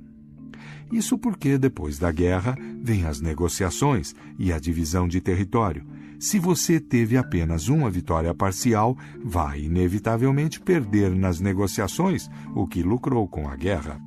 Isso 0.91 1.17
porque, 1.17 1.57
depois 1.57 1.97
da 1.97 2.11
guerra, 2.11 2.57
vêm 2.81 3.05
as 3.05 3.19
negociações 3.19 4.15
e 4.37 4.53
a 4.53 4.59
divisão 4.59 5.07
de 5.07 5.19
território. 5.19 5.85
Se 6.19 6.39
você 6.39 6.79
teve 6.79 7.17
apenas 7.17 7.67
uma 7.67 7.89
vitória 7.89 8.33
parcial, 8.33 8.97
vai 9.23 9.61
inevitavelmente 9.61 10.61
perder 10.61 11.13
nas 11.15 11.39
negociações 11.39 12.29
o 12.55 12.65
que 12.65 12.81
lucrou 12.81 13.27
com 13.27 13.49
a 13.49 13.55
guerra. 13.55 13.99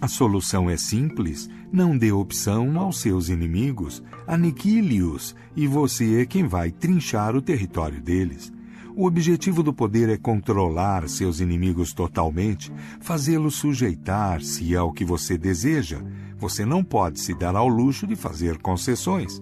A 0.00 0.06
solução 0.06 0.68
é 0.68 0.76
simples: 0.76 1.48
não 1.72 1.96
dê 1.96 2.12
opção 2.12 2.78
aos 2.78 3.00
seus 3.00 3.28
inimigos, 3.28 4.02
aniquile-os 4.26 5.34
e 5.56 5.66
você 5.66 6.20
é 6.20 6.26
quem 6.26 6.46
vai 6.46 6.70
trinchar 6.70 7.34
o 7.34 7.42
território 7.42 8.00
deles. 8.00 8.52
O 8.98 9.06
objetivo 9.06 9.62
do 9.62 9.72
poder 9.72 10.08
é 10.08 10.16
controlar 10.16 11.08
seus 11.08 11.38
inimigos 11.38 11.92
totalmente, 11.92 12.72
fazê-los 13.00 13.54
sujeitar-se 13.54 14.74
ao 14.74 14.92
que 14.92 15.04
você 15.04 15.38
deseja. 15.38 16.02
Você 16.36 16.64
não 16.64 16.82
pode 16.82 17.20
se 17.20 17.32
dar 17.32 17.54
ao 17.54 17.68
luxo 17.68 18.08
de 18.08 18.16
fazer 18.16 18.58
concessões. 18.58 19.40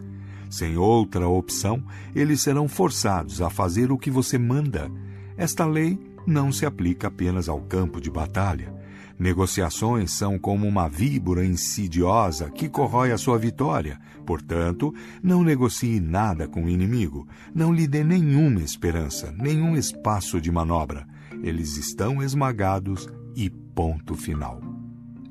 Sem 0.51 0.77
outra 0.77 1.27
opção, 1.27 1.83
eles 2.15 2.43
serão 2.43 2.69
forçados 2.69 3.41
a 3.41 3.49
fazer 3.49 3.91
o 3.91 3.97
que 3.97 4.11
você 4.11 4.37
manda. 4.37 4.93
Esta 5.39 5.65
lei 5.65 5.99
não 6.27 6.53
se 6.53 6.67
aplica 6.67 7.09
apenas 7.09 7.49
ao 7.49 7.63
campo 7.63 7.99
de 7.99 8.11
batalha. 8.11 8.75
Negociações 9.19 10.13
são 10.13 10.39
como 10.39 10.67
uma 10.67 10.89
víbora 10.89 11.45
insidiosa 11.45 12.51
que 12.51 12.69
corrói 12.69 13.13
a 13.13 13.19
sua 13.19 13.39
vitória. 13.39 13.99
Portanto, 14.27 14.95
não 15.23 15.43
negocie 15.43 16.01
nada 16.01 16.47
com 16.47 16.65
o 16.65 16.69
inimigo. 16.69 17.27
Não 17.55 17.73
lhe 17.73 17.87
dê 17.87 18.05
nenhuma 18.05 18.61
esperança, 18.61 19.35
nenhum 19.39 19.75
espaço 19.77 20.41
de 20.41 20.53
manobra. 20.53 21.07
Eles 21.43 21.77
estão 21.77 22.23
esmagados 22.23 23.09
e 23.35 23.49
ponto 23.49 24.15
final. 24.15 24.61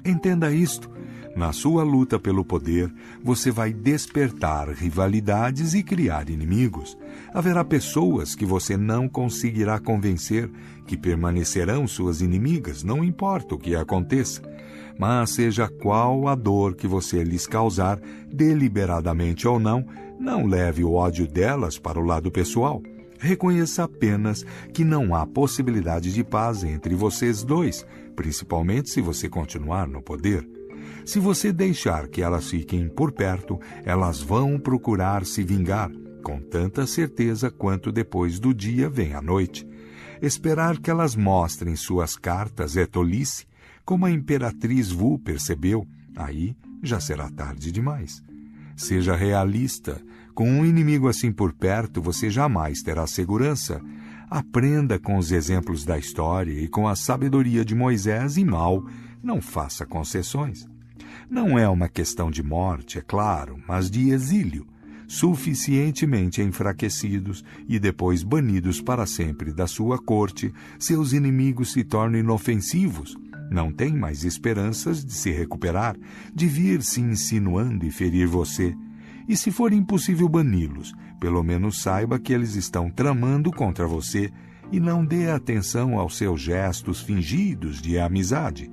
Entenda 0.04 0.52
isto. 0.52 0.90
Na 1.36 1.52
sua 1.52 1.84
luta 1.84 2.18
pelo 2.18 2.46
poder, 2.46 2.94
você 3.22 3.52
vai 3.52 3.74
despertar 3.74 4.70
rivalidades 4.70 5.74
e 5.74 5.84
criar 5.84 6.30
inimigos. 6.30 6.98
Haverá 7.36 7.66
pessoas 7.66 8.34
que 8.34 8.46
você 8.46 8.78
não 8.78 9.10
conseguirá 9.10 9.78
convencer 9.78 10.50
que 10.88 10.96
permanecerão 10.96 11.86
suas 11.86 12.22
inimigas, 12.22 12.82
não 12.82 13.04
importa 13.04 13.56
o 13.56 13.58
que 13.58 13.76
aconteça. 13.76 14.42
Mas 14.98 15.32
seja 15.32 15.68
qual 15.68 16.30
a 16.30 16.34
dor 16.34 16.76
que 16.76 16.88
você 16.88 17.26
lhes 17.26 17.46
causar, 17.46 18.00
deliberadamente 18.32 19.46
ou 19.46 19.60
não, 19.60 19.86
não 20.18 20.46
leve 20.48 20.82
o 20.86 20.94
ódio 20.94 21.28
delas 21.28 21.78
para 21.78 22.00
o 22.00 22.06
lado 22.06 22.32
pessoal. 22.32 22.82
Reconheça 23.20 23.84
apenas 23.84 24.46
que 24.74 24.86
não 24.86 25.14
há 25.14 25.28
possibilidade 25.28 26.14
de 26.14 26.24
paz 26.24 26.64
entre 26.64 26.96
vocês 26.96 27.44
dois, 27.44 27.86
principalmente 28.16 28.90
se 28.90 29.02
você 29.02 29.28
continuar 29.28 29.90
no 29.90 30.02
poder. 30.02 30.48
Se 31.04 31.20
você 31.20 31.52
deixar 31.52 32.08
que 32.08 32.22
elas 32.22 32.50
fiquem 32.50 32.88
por 32.88 33.12
perto, 33.12 33.60
elas 33.84 34.22
vão 34.22 34.58
procurar 34.58 35.26
se 35.26 35.44
vingar, 35.44 35.92
com 36.26 36.40
tanta 36.40 36.88
certeza 36.88 37.52
quanto 37.52 37.92
depois 37.92 38.40
do 38.40 38.52
dia 38.52 38.90
vem 38.90 39.14
a 39.14 39.22
noite. 39.22 39.64
Esperar 40.20 40.80
que 40.80 40.90
elas 40.90 41.16
mostrem 41.16 41.76
suas 41.76 42.16
cartas 42.16 42.76
é 42.76 42.88
tolice, 42.88 43.46
como 43.86 44.08
a 44.08 44.12
imperatriz 44.12 44.92
Wu 44.92 45.20
percebeu, 45.20 45.88
aí 46.16 46.58
já 46.82 47.00
será 47.00 47.30
tarde 47.30 47.72
demais. 47.72 48.24
Seja 48.76 49.16
realista. 49.16 50.02
Com 50.34 50.50
um 50.50 50.66
inimigo 50.66 51.08
assim 51.08 51.32
por 51.32 51.54
perto, 51.54 52.02
você 52.02 52.32
jamais 52.32 52.82
terá 52.82 53.06
segurança. 53.06 53.80
Aprenda 54.28 54.98
com 54.98 55.20
os 55.20 55.32
exemplos 55.32 55.86
da 55.86 55.96
história 56.00 56.60
e 56.60 56.68
com 56.68 56.88
a 56.88 56.96
sabedoria 56.96 57.64
de 57.64 57.76
Moisés 57.76 58.36
e 58.36 58.44
mal, 58.44 58.84
não 59.22 59.40
faça 59.40 59.86
concessões. 59.86 60.68
Não 61.30 61.58
é 61.60 61.70
uma 61.70 61.88
questão 61.88 62.32
de 62.32 62.42
morte, 62.42 62.98
é 62.98 63.02
claro, 63.02 63.62
mas 63.68 63.92
de 63.92 64.10
exílio, 64.10 64.66
suficientemente 65.08 66.42
enfraquecidos 66.42 67.44
e 67.68 67.80
depois 67.80 68.24
banidos 68.24 68.82
para 68.82 69.06
sempre 69.06 69.54
da 69.54 69.68
sua 69.68 69.98
corte, 69.98 70.54
seus 70.80 71.14
inimigos 71.14 71.74
se 71.74 71.84
tornam 71.84 72.20
inofensivos. 72.20 73.16
Não 73.50 73.72
tem 73.72 73.94
mais 73.94 74.24
esperanças 74.24 75.06
de 75.06 75.14
se 75.14 75.32
recuperar, 75.32 75.96
de 76.34 76.48
vir 76.48 76.82
se 76.82 77.02
insinuando 77.02 77.86
e 77.86 77.92
ferir 77.92 78.28
você. 78.28 78.76
E 79.28 79.36
se 79.36 79.52
for 79.52 79.74
impossível 79.74 80.28
bani-los, 80.28 80.94
pelo 81.20 81.44
menos 81.44 81.82
saiba 81.82 82.20
que 82.20 82.34
eles 82.34 82.56
estão 82.56 82.90
tramando 82.90 83.52
contra 83.52 83.88
você 83.88 84.32
e 84.72 84.80
não 84.80 85.06
dê 85.06 85.30
atenção 85.30 85.98
aos 85.98 86.18
seus 86.18 86.42
gestos 86.42 87.02
fingidos 87.02 87.82
de 87.82 87.98
amizade. 88.00 88.70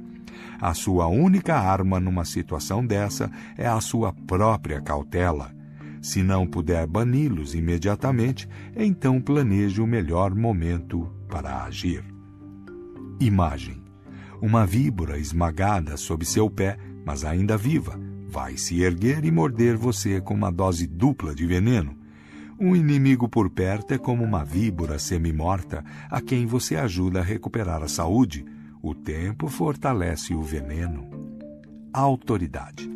A 0.61 0.75
sua 0.75 1.07
única 1.07 1.57
arma 1.57 1.99
numa 1.99 2.25
situação 2.25 2.85
dessa 2.85 3.31
é 3.57 3.67
a 3.67 3.81
sua 3.81 4.13
própria 4.13 4.81
cautela. 4.81 5.53
Se 6.03 6.23
não 6.23 6.47
puder 6.47 6.87
bani-los 6.87 7.55
imediatamente, 7.55 8.49
então 8.77 9.21
planeje 9.21 9.81
o 9.81 9.87
melhor 9.87 10.35
momento 10.35 11.09
para 11.29 11.63
agir. 11.63 12.05
Imagem: 13.21 13.81
uma 14.41 14.67
víbora 14.67 15.17
esmagada 15.17 15.97
sob 15.97 16.25
seu 16.25 16.51
pé, 16.51 16.77
mas 17.07 17.25
ainda 17.25 17.57
viva, 17.57 17.99
vai 18.29 18.57
se 18.57 18.83
erguer 18.83 19.25
e 19.25 19.31
morder 19.31 19.77
você 19.77 20.21
com 20.21 20.35
uma 20.35 20.51
dose 20.51 20.89
dupla 20.89 21.35
de 21.35 21.47
veneno. 21.47 21.97
Um 22.59 22.75
inimigo 22.75 23.29
por 23.29 23.49
perto 23.49 23.95
é 23.95 23.99
como 23.99 24.25
uma 24.25 24.45
víbora 24.45 24.99
semi-morta 24.99 25.85
a 26.11 26.21
quem 26.21 26.47
você 26.47 26.77
ajuda 26.77 27.21
a 27.21 27.25
recuperar 27.25 27.83
a 27.83 27.89
saúde 27.89 28.45
o 28.83 28.97
tempo 28.97 29.47
fortalece 29.47 30.35
o 30.35 30.43
veneno. 30.43 31.09
Autoridade. 31.93 32.91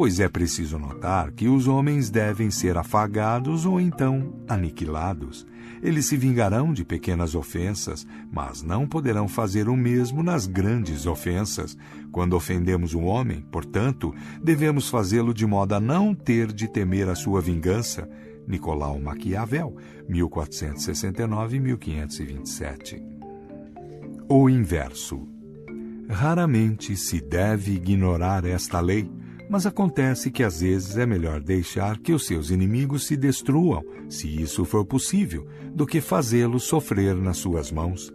Pois 0.00 0.16
é 0.18 0.26
preciso 0.30 0.78
notar 0.78 1.30
que 1.30 1.46
os 1.46 1.68
homens 1.68 2.08
devem 2.08 2.50
ser 2.50 2.78
afagados 2.78 3.66
ou 3.66 3.78
então 3.78 4.32
aniquilados. 4.48 5.46
Eles 5.82 6.06
se 6.06 6.16
vingarão 6.16 6.72
de 6.72 6.86
pequenas 6.86 7.34
ofensas, 7.34 8.06
mas 8.32 8.62
não 8.62 8.88
poderão 8.88 9.28
fazer 9.28 9.68
o 9.68 9.76
mesmo 9.76 10.22
nas 10.22 10.46
grandes 10.46 11.04
ofensas. 11.04 11.76
Quando 12.10 12.32
ofendemos 12.32 12.94
um 12.94 13.04
homem, 13.04 13.44
portanto, 13.52 14.14
devemos 14.42 14.88
fazê-lo 14.88 15.34
de 15.34 15.44
modo 15.44 15.74
a 15.74 15.80
não 15.80 16.14
ter 16.14 16.50
de 16.50 16.66
temer 16.66 17.10
a 17.10 17.14
sua 17.14 17.42
vingança. 17.42 18.08
Nicolau 18.48 18.98
Maquiavel, 18.98 19.76
1469-1527 20.08 23.02
o 24.30 24.48
inverso. 24.48 25.28
Raramente 26.08 26.96
se 26.96 27.20
deve 27.20 27.72
ignorar 27.72 28.46
esta 28.46 28.80
lei, 28.80 29.06
mas 29.50 29.66
acontece 29.66 30.30
que 30.30 30.44
às 30.44 30.60
vezes 30.60 30.96
é 30.96 31.04
melhor 31.04 31.40
deixar 31.40 31.98
que 31.98 32.12
os 32.12 32.24
seus 32.24 32.50
inimigos 32.50 33.08
se 33.08 33.16
destruam, 33.16 33.84
se 34.08 34.28
isso 34.40 34.64
for 34.64 34.86
possível, 34.86 35.44
do 35.74 35.84
que 35.84 36.00
fazê-los 36.00 36.62
sofrer 36.62 37.16
nas 37.16 37.38
suas 37.38 37.72
mãos. 37.72 38.14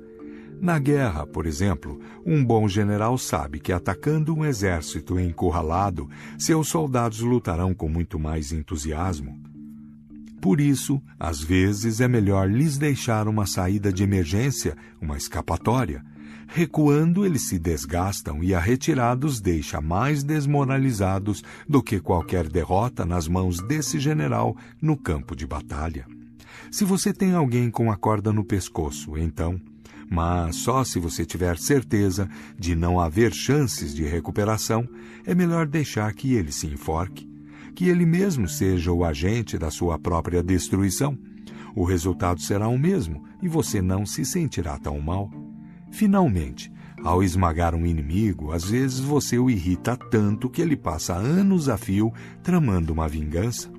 Na 0.61 0.79
guerra, 0.79 1.27
por 1.27 1.45
exemplo, 1.45 1.99
um 2.25 2.43
bom 2.43 2.69
general 2.69 3.17
sabe 3.17 3.59
que 3.59 3.73
atacando 3.73 4.33
um 4.33 4.45
exército 4.45 5.19
encurralado, 5.19 6.09
seus 6.39 6.69
soldados 6.69 7.19
lutarão 7.19 7.73
com 7.73 7.89
muito 7.89 8.17
mais 8.17 8.53
entusiasmo. 8.53 9.37
Por 10.41 10.61
isso, 10.61 11.01
às 11.19 11.41
vezes 11.41 11.99
é 11.99 12.07
melhor 12.07 12.49
lhes 12.49 12.77
deixar 12.77 13.27
uma 13.27 13.45
saída 13.45 13.91
de 13.91 14.03
emergência, 14.03 14.73
uma 15.01 15.17
escapatória. 15.17 16.01
Recuando, 16.47 17.25
eles 17.25 17.47
se 17.47 17.59
desgastam 17.59 18.43
e 18.43 18.53
a 18.53 18.59
retirada 18.59 19.25
os 19.25 19.41
deixa 19.41 19.81
mais 19.81 20.23
desmoralizados 20.23 21.43
do 21.67 21.81
que 21.81 21.99
qualquer 21.99 22.47
derrota 22.47 23.05
nas 23.05 23.27
mãos 23.27 23.57
desse 23.67 23.99
general 23.99 24.55
no 24.81 24.95
campo 24.95 25.35
de 25.35 25.45
batalha. 25.45 26.05
Se 26.71 26.85
você 26.85 27.13
tem 27.13 27.33
alguém 27.33 27.69
com 27.69 27.91
a 27.91 27.97
corda 27.97 28.31
no 28.31 28.43
pescoço, 28.43 29.17
então, 29.17 29.59
mas 30.09 30.57
só 30.57 30.83
se 30.83 30.99
você 30.99 31.25
tiver 31.25 31.57
certeza 31.57 32.29
de 32.57 32.75
não 32.75 32.99
haver 32.99 33.33
chances 33.33 33.93
de 33.93 34.03
recuperação, 34.03 34.87
é 35.25 35.33
melhor 35.33 35.67
deixar 35.67 36.13
que 36.13 36.33
ele 36.33 36.51
se 36.51 36.67
enforque 36.67 37.35
que 37.75 37.89
ele 37.89 38.05
mesmo 38.05 38.47
seja 38.47 38.91
o 38.91 39.03
agente 39.03 39.57
da 39.57 39.69
sua 39.69 39.99
própria 39.99 40.41
destruição. 40.41 41.17
O 41.75 41.83
resultado 41.83 42.41
será 42.41 42.69
o 42.69 42.79
mesmo 42.79 43.25
e 43.43 43.49
você 43.49 43.81
não 43.81 44.05
se 44.05 44.23
sentirá 44.23 44.79
tão 44.79 44.99
mal. 45.01 45.29
Finalmente, 45.91 46.71
ao 47.03 47.23
esmagar 47.23 47.75
um 47.75 47.85
inimigo, 47.85 48.51
às 48.51 48.65
vezes 48.65 48.99
você 48.99 49.37
o 49.37 49.49
irrita 49.49 49.95
tanto 49.95 50.49
que 50.49 50.61
ele 50.61 50.75
passa 50.75 51.13
anos 51.13 51.69
a 51.69 51.77
fio 51.77 52.11
tramando 52.43 52.93
uma 52.93 53.07
vingança. 53.07 53.71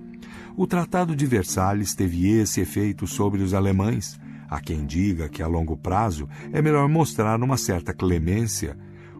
O 0.57 0.67
Tratado 0.67 1.15
de 1.15 1.27
Versalhes 1.27 1.95
teve 1.95 2.29
esse 2.29 2.61
efeito 2.61 3.07
sobre 3.07 3.43
os 3.43 3.53
alemães. 3.53 4.19
Há 4.49 4.61
quem 4.61 4.87
diga 4.87 5.29
que 5.29 5.43
a 5.43 5.47
longo 5.47 5.77
prazo 5.77 6.29
é 6.53 6.63
melhor 6.63 6.89
mostrar 6.89 7.43
uma 7.43 7.57
certa 7.57 7.93
clemência 7.93 8.77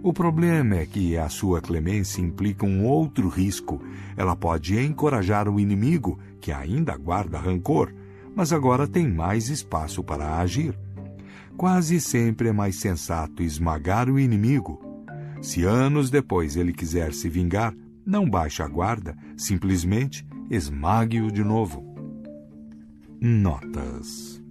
o 0.07 0.13
problema 0.13 0.77
é 0.77 0.87
que 0.87 1.17
a 1.17 1.29
sua 1.29 1.61
clemência 1.61 2.21
implica 2.21 2.65
um 2.65 2.85
outro 2.85 3.29
risco. 3.29 3.83
Ela 4.17 4.37
pode 4.37 4.79
encorajar 4.79 5.49
o 5.49 5.59
inimigo, 5.59 6.17
que 6.41 6.53
ainda 6.53 6.97
guarda 6.97 7.41
rancor, 7.41 7.93
mas 8.33 8.53
agora 8.53 8.87
tem 8.87 9.09
mais 9.09 9.49
espaço 9.49 10.05
para 10.05 10.39
agir. 10.39 10.79
Quase 11.57 12.01
sempre 12.01 12.49
é 12.49 12.53
mais 12.53 12.77
sensato 12.77 13.43
esmagar 13.43 14.11
o 14.11 14.19
inimigo. 14.19 14.81
Se 15.41 15.65
anos 15.65 16.11
depois 16.11 16.57
ele 16.57 16.73
quiser 16.73 17.13
se 17.13 17.29
vingar, 17.29 17.75
não 18.05 18.29
baixe 18.29 18.63
a 18.63 18.69
guarda, 18.69 19.17
simplesmente 19.37 20.27
esmague-o 20.51 21.31
de 21.31 21.43
novo. 21.43 21.85
Notas 23.21 24.45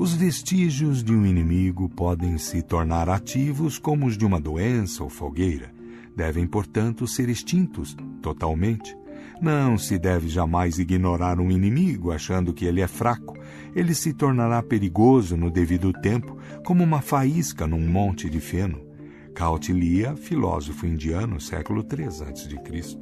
os 0.00 0.14
vestígios 0.14 1.02
de 1.02 1.12
um 1.12 1.26
inimigo 1.26 1.88
podem 1.88 2.38
se 2.38 2.62
tornar 2.62 3.08
ativos 3.08 3.78
como 3.78 4.06
os 4.06 4.16
de 4.16 4.24
uma 4.24 4.40
doença 4.40 5.02
ou 5.02 5.10
fogueira. 5.10 5.74
devem, 6.16 6.46
portanto, 6.46 7.06
ser 7.06 7.28
extintos 7.28 7.96
totalmente. 8.22 8.96
Não 9.42 9.76
se 9.76 9.98
deve 9.98 10.28
jamais 10.28 10.78
ignorar 10.78 11.40
um 11.40 11.50
inimigo 11.50 12.12
achando 12.12 12.54
que 12.54 12.64
ele 12.64 12.80
é 12.80 12.86
fraco. 12.86 13.36
Ele 13.74 13.94
se 13.94 14.12
tornará 14.12 14.62
perigoso 14.62 15.36
no 15.36 15.50
devido 15.50 15.92
tempo, 15.92 16.36
como 16.64 16.82
uma 16.82 17.00
faísca 17.00 17.66
num 17.66 17.86
monte 17.86 18.28
de 18.28 18.40
feno. 18.40 18.80
Kautilya, 19.34 20.16
filósofo 20.16 20.86
indiano, 20.86 21.40
século 21.40 21.84
III 21.84 22.06
a.C. 22.06 22.98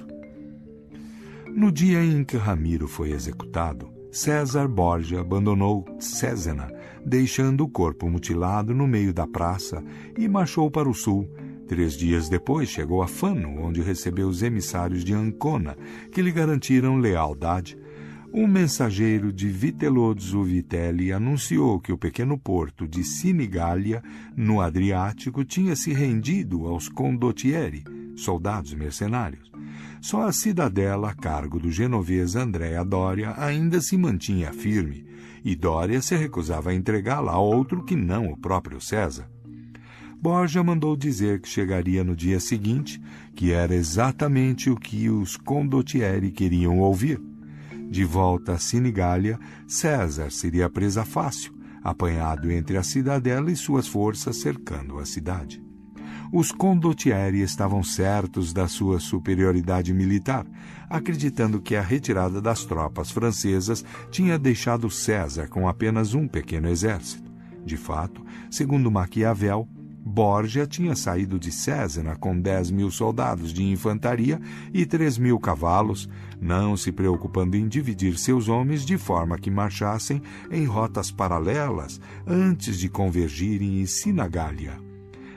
No 1.55 1.73
dia 1.73 2.05
em 2.05 2.23
que 2.23 2.37
Ramiro 2.37 2.87
foi 2.87 3.13
executado, 3.13 3.91
César 4.13 4.69
Borgia 4.69 5.21
abandonou 5.21 5.85
Césena, 5.99 6.71
deixando 7.05 7.65
o 7.65 7.69
corpo 7.69 8.09
mutilado 8.09 8.75
no 8.75 8.87
meio 8.87 9.13
da 9.13 9.27
praça 9.27 9.83
e 10.17 10.29
marchou 10.29 10.71
para 10.71 10.89
o 10.89 10.95
sul, 10.95 11.29
Três 11.69 11.93
dias 11.93 12.31
depois 12.31 12.71
chegou 12.71 13.03
a 13.03 13.07
Fano, 13.07 13.61
onde 13.61 13.83
recebeu 13.83 14.27
os 14.27 14.43
emissários 14.43 15.05
de 15.05 15.13
Ancona, 15.13 15.77
que 16.11 16.23
lhe 16.23 16.33
garantiram 16.33 16.97
lealdade. 16.97 17.77
Um 18.33 18.47
mensageiro 18.47 19.33
de 19.33 19.49
Vitelozzo 19.49 20.43
Vitelli 20.43 21.13
anunciou 21.13 21.81
que 21.81 21.93
o 21.93 21.97
pequeno 21.97 22.37
porto 22.37 22.87
de 22.87 23.03
Sinigália, 23.03 24.03
no 24.37 24.61
Adriático, 24.61 25.45
tinha 25.45 25.75
se 25.75 25.95
rendido 25.95 26.67
aos 26.67 26.91
condottieri, 26.91 27.85
soldados 28.15 28.75
mercenários. 28.75 29.51
Só 30.01 30.27
a 30.27 30.33
cidadela, 30.33 31.11
a 31.11 31.15
cargo 31.15 31.59
do 31.59 31.71
genovês 31.71 32.37
Andrea 32.37 32.85
Doria, 32.85 33.35
ainda 33.39 33.81
se 33.81 33.97
mantinha 33.97 34.53
firme, 34.53 35.07
e 35.43 35.57
Doria 35.57 36.03
se 36.03 36.15
recusava 36.15 36.71
a 36.71 36.75
entregá-la 36.75 37.33
a 37.33 37.39
outro 37.39 37.83
que 37.83 37.97
não 37.97 38.31
o 38.31 38.37
próprio 38.37 38.79
César. 38.79 39.29
Borja 40.21 40.63
mandou 40.63 40.97
dizer 40.97 41.41
que 41.41 41.49
chegaria 41.49 42.05
no 42.05 42.15
dia 42.15 42.41
seguinte, 42.41 43.01
que 43.35 43.53
era 43.53 43.75
exatamente 43.75 44.69
o 44.69 44.77
que 44.77 45.09
os 45.09 45.37
condottieri 45.37 46.31
queriam 46.31 46.79
ouvir. 46.81 47.28
De 47.89 48.05
volta 48.05 48.53
a 48.53 48.59
Sinigália, 48.59 49.39
César 49.67 50.31
seria 50.31 50.69
presa 50.69 51.05
fácil, 51.05 51.55
apanhado 51.83 52.51
entre 52.51 52.77
a 52.77 52.83
cidadela 52.83 53.51
e 53.51 53.57
suas 53.57 53.89
forças 53.89 54.37
cercando 54.37 54.99
a 54.99 55.07
cidade. 55.07 55.63
Os 56.31 56.53
condottieri 56.53 57.41
estavam 57.41 57.83
certos 57.83 58.53
da 58.53 58.69
sua 58.69 59.01
superioridade 59.01 59.95
militar, 59.95 60.47
acreditando 60.91 61.61
que 61.61 61.75
a 61.75 61.81
retirada 61.81 62.41
das 62.41 62.67
tropas 62.67 63.11
francesas 63.11 63.83
tinha 64.11 64.39
deixado 64.39 64.91
César 64.91 65.49
com 65.49 65.67
apenas 65.67 66.13
um 66.13 66.29
pequeno 66.29 66.69
exército. 66.69 67.33
De 67.65 67.79
fato, 67.79 68.23
segundo 68.51 68.91
Maquiavel, 68.91 69.67
Borgia 70.09 70.67
tinha 70.67 70.97
saído 70.97 71.39
de 71.39 71.53
Césena 71.53 72.17
com 72.17 72.41
10 72.41 72.71
mil 72.71 72.91
soldados 72.91 73.53
de 73.53 73.63
infantaria 73.63 74.41
e 74.73 74.87
3 74.87 75.19
mil 75.19 75.39
cavalos, 75.39 76.09
não 76.41 76.79
se 76.79 76.91
preocupando 76.91 77.59
em 77.59 77.69
dividir 77.69 78.19
seus 78.19 78.49
homens 78.49 78.87
de 78.87 78.97
forma 78.97 79.39
que 79.39 79.51
marchassem 79.51 80.23
em 80.51 80.65
rotas 80.65 81.11
paralelas 81.11 82.01
antes 82.27 82.79
de 82.79 82.89
convergirem 82.89 83.83
em 83.83 83.87
Sinagália. 83.87 84.81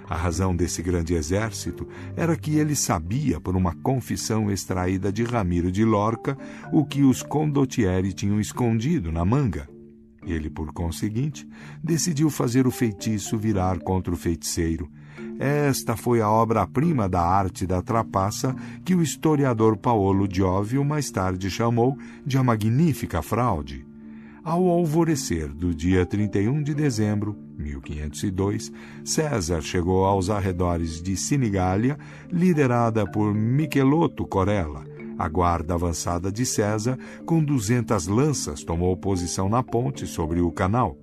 A 0.09 0.15
razão 0.15 0.55
desse 0.55 0.81
grande 0.81 1.15
exército 1.15 1.85
era 2.15 2.37
que 2.37 2.55
ele 2.55 2.75
sabia, 2.75 3.41
por 3.41 3.57
uma 3.57 3.75
confissão 3.75 4.49
extraída 4.49 5.11
de 5.11 5.23
Ramiro 5.23 5.69
de 5.71 5.83
Lorca, 5.83 6.37
o 6.71 6.85
que 6.85 7.03
os 7.03 7.21
condottieri 7.21 8.13
tinham 8.13 8.39
escondido 8.39 9.11
na 9.11 9.25
manga. 9.25 9.69
Ele, 10.25 10.49
por 10.49 10.71
conseguinte, 10.71 11.47
decidiu 11.83 12.29
fazer 12.29 12.67
o 12.67 12.71
feitiço 12.71 13.37
virar 13.37 13.79
contra 13.79 14.13
o 14.13 14.17
feiticeiro. 14.17 14.89
Esta 15.39 15.97
foi 15.97 16.21
a 16.21 16.29
obra-prima 16.29 17.09
da 17.09 17.21
arte 17.21 17.65
da 17.65 17.81
trapaça 17.81 18.55
que 18.85 18.93
o 18.93 19.01
historiador 19.01 19.75
Paolo 19.75 20.27
Giovio 20.31 20.85
mais 20.85 21.09
tarde 21.09 21.49
chamou 21.49 21.97
de 22.25 22.37
a 22.37 22.43
magnífica 22.43 23.21
fraude. 23.21 23.85
Ao 24.43 24.67
alvorecer 24.67 25.49
do 25.49 25.73
dia 25.73 26.03
31 26.03 26.63
de 26.63 26.73
dezembro, 26.73 27.37
1502, 27.59 28.71
César 29.03 29.61
chegou 29.61 30.03
aos 30.03 30.31
arredores 30.31 30.99
de 30.99 31.15
Sinigália, 31.15 31.97
liderada 32.31 33.05
por 33.05 33.35
Michelotto 33.35 34.25
Corella, 34.25 34.83
a 35.21 35.29
guarda 35.29 35.75
avançada 35.75 36.31
de 36.31 36.45
César, 36.45 36.97
com 37.25 37.43
duzentas 37.43 38.07
lanças, 38.07 38.63
tomou 38.63 38.97
posição 38.97 39.47
na 39.47 39.61
ponte 39.61 40.07
sobre 40.07 40.41
o 40.41 40.51
canal. 40.51 40.97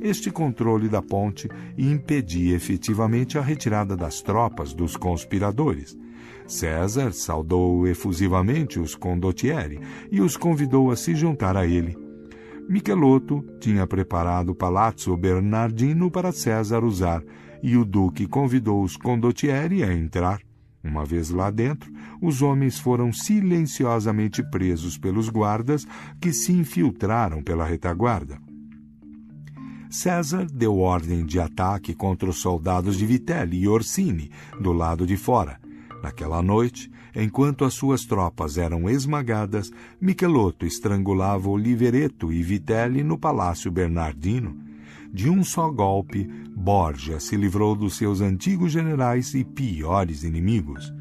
Este 0.00 0.30
controle 0.30 0.88
da 0.88 1.00
ponte 1.00 1.48
impedia 1.78 2.56
efetivamente 2.56 3.38
a 3.38 3.40
retirada 3.40 3.96
das 3.96 4.20
tropas 4.20 4.74
dos 4.74 4.96
conspiradores. 4.96 5.96
César 6.46 7.12
saudou 7.12 7.86
efusivamente 7.86 8.80
os 8.80 8.94
condottieri 8.94 9.80
e 10.10 10.20
os 10.20 10.36
convidou 10.36 10.90
a 10.90 10.96
se 10.96 11.14
juntar 11.14 11.56
a 11.56 11.66
ele. 11.66 11.96
Michelotto 12.68 13.44
tinha 13.60 13.86
preparado 13.86 14.50
o 14.50 14.54
Palazzo 14.54 15.16
Bernardino 15.16 16.10
para 16.10 16.32
César 16.32 16.84
usar, 16.84 17.22
e 17.62 17.76
o 17.76 17.84
duque 17.84 18.26
convidou 18.26 18.82
os 18.82 18.96
condottieri 18.96 19.84
a 19.84 19.92
entrar. 19.92 20.45
Uma 20.86 21.04
vez 21.04 21.30
lá 21.30 21.50
dentro, 21.50 21.92
os 22.22 22.42
homens 22.42 22.78
foram 22.78 23.12
silenciosamente 23.12 24.40
presos 24.50 24.96
pelos 24.96 25.28
guardas 25.28 25.84
que 26.20 26.32
se 26.32 26.52
infiltraram 26.52 27.42
pela 27.42 27.66
retaguarda. 27.66 28.38
César 29.90 30.46
deu 30.46 30.78
ordem 30.78 31.26
de 31.26 31.40
ataque 31.40 31.92
contra 31.92 32.30
os 32.30 32.40
soldados 32.40 32.96
de 32.96 33.04
Vitelli 33.04 33.62
e 33.62 33.68
Orsini, 33.68 34.30
do 34.60 34.72
lado 34.72 35.04
de 35.06 35.16
fora. 35.16 35.58
Naquela 36.02 36.40
noite, 36.40 36.88
enquanto 37.14 37.64
as 37.64 37.74
suas 37.74 38.04
tropas 38.04 38.56
eram 38.56 38.88
esmagadas, 38.88 39.72
Michelotto 40.00 40.66
estrangulava 40.66 41.48
Olivereto 41.48 42.32
e 42.32 42.44
Vitelli 42.44 43.02
no 43.02 43.18
Palácio 43.18 43.72
Bernardino. 43.72 44.65
De 45.16 45.28
um 45.30 45.42
só 45.42 45.70
golpe, 45.70 46.28
Borgia 46.54 47.18
se 47.18 47.38
livrou 47.38 47.74
dos 47.74 47.96
seus 47.96 48.20
antigos 48.20 48.70
generais 48.70 49.32
e 49.32 49.42
piores 49.42 50.24
inimigos. 50.24 50.92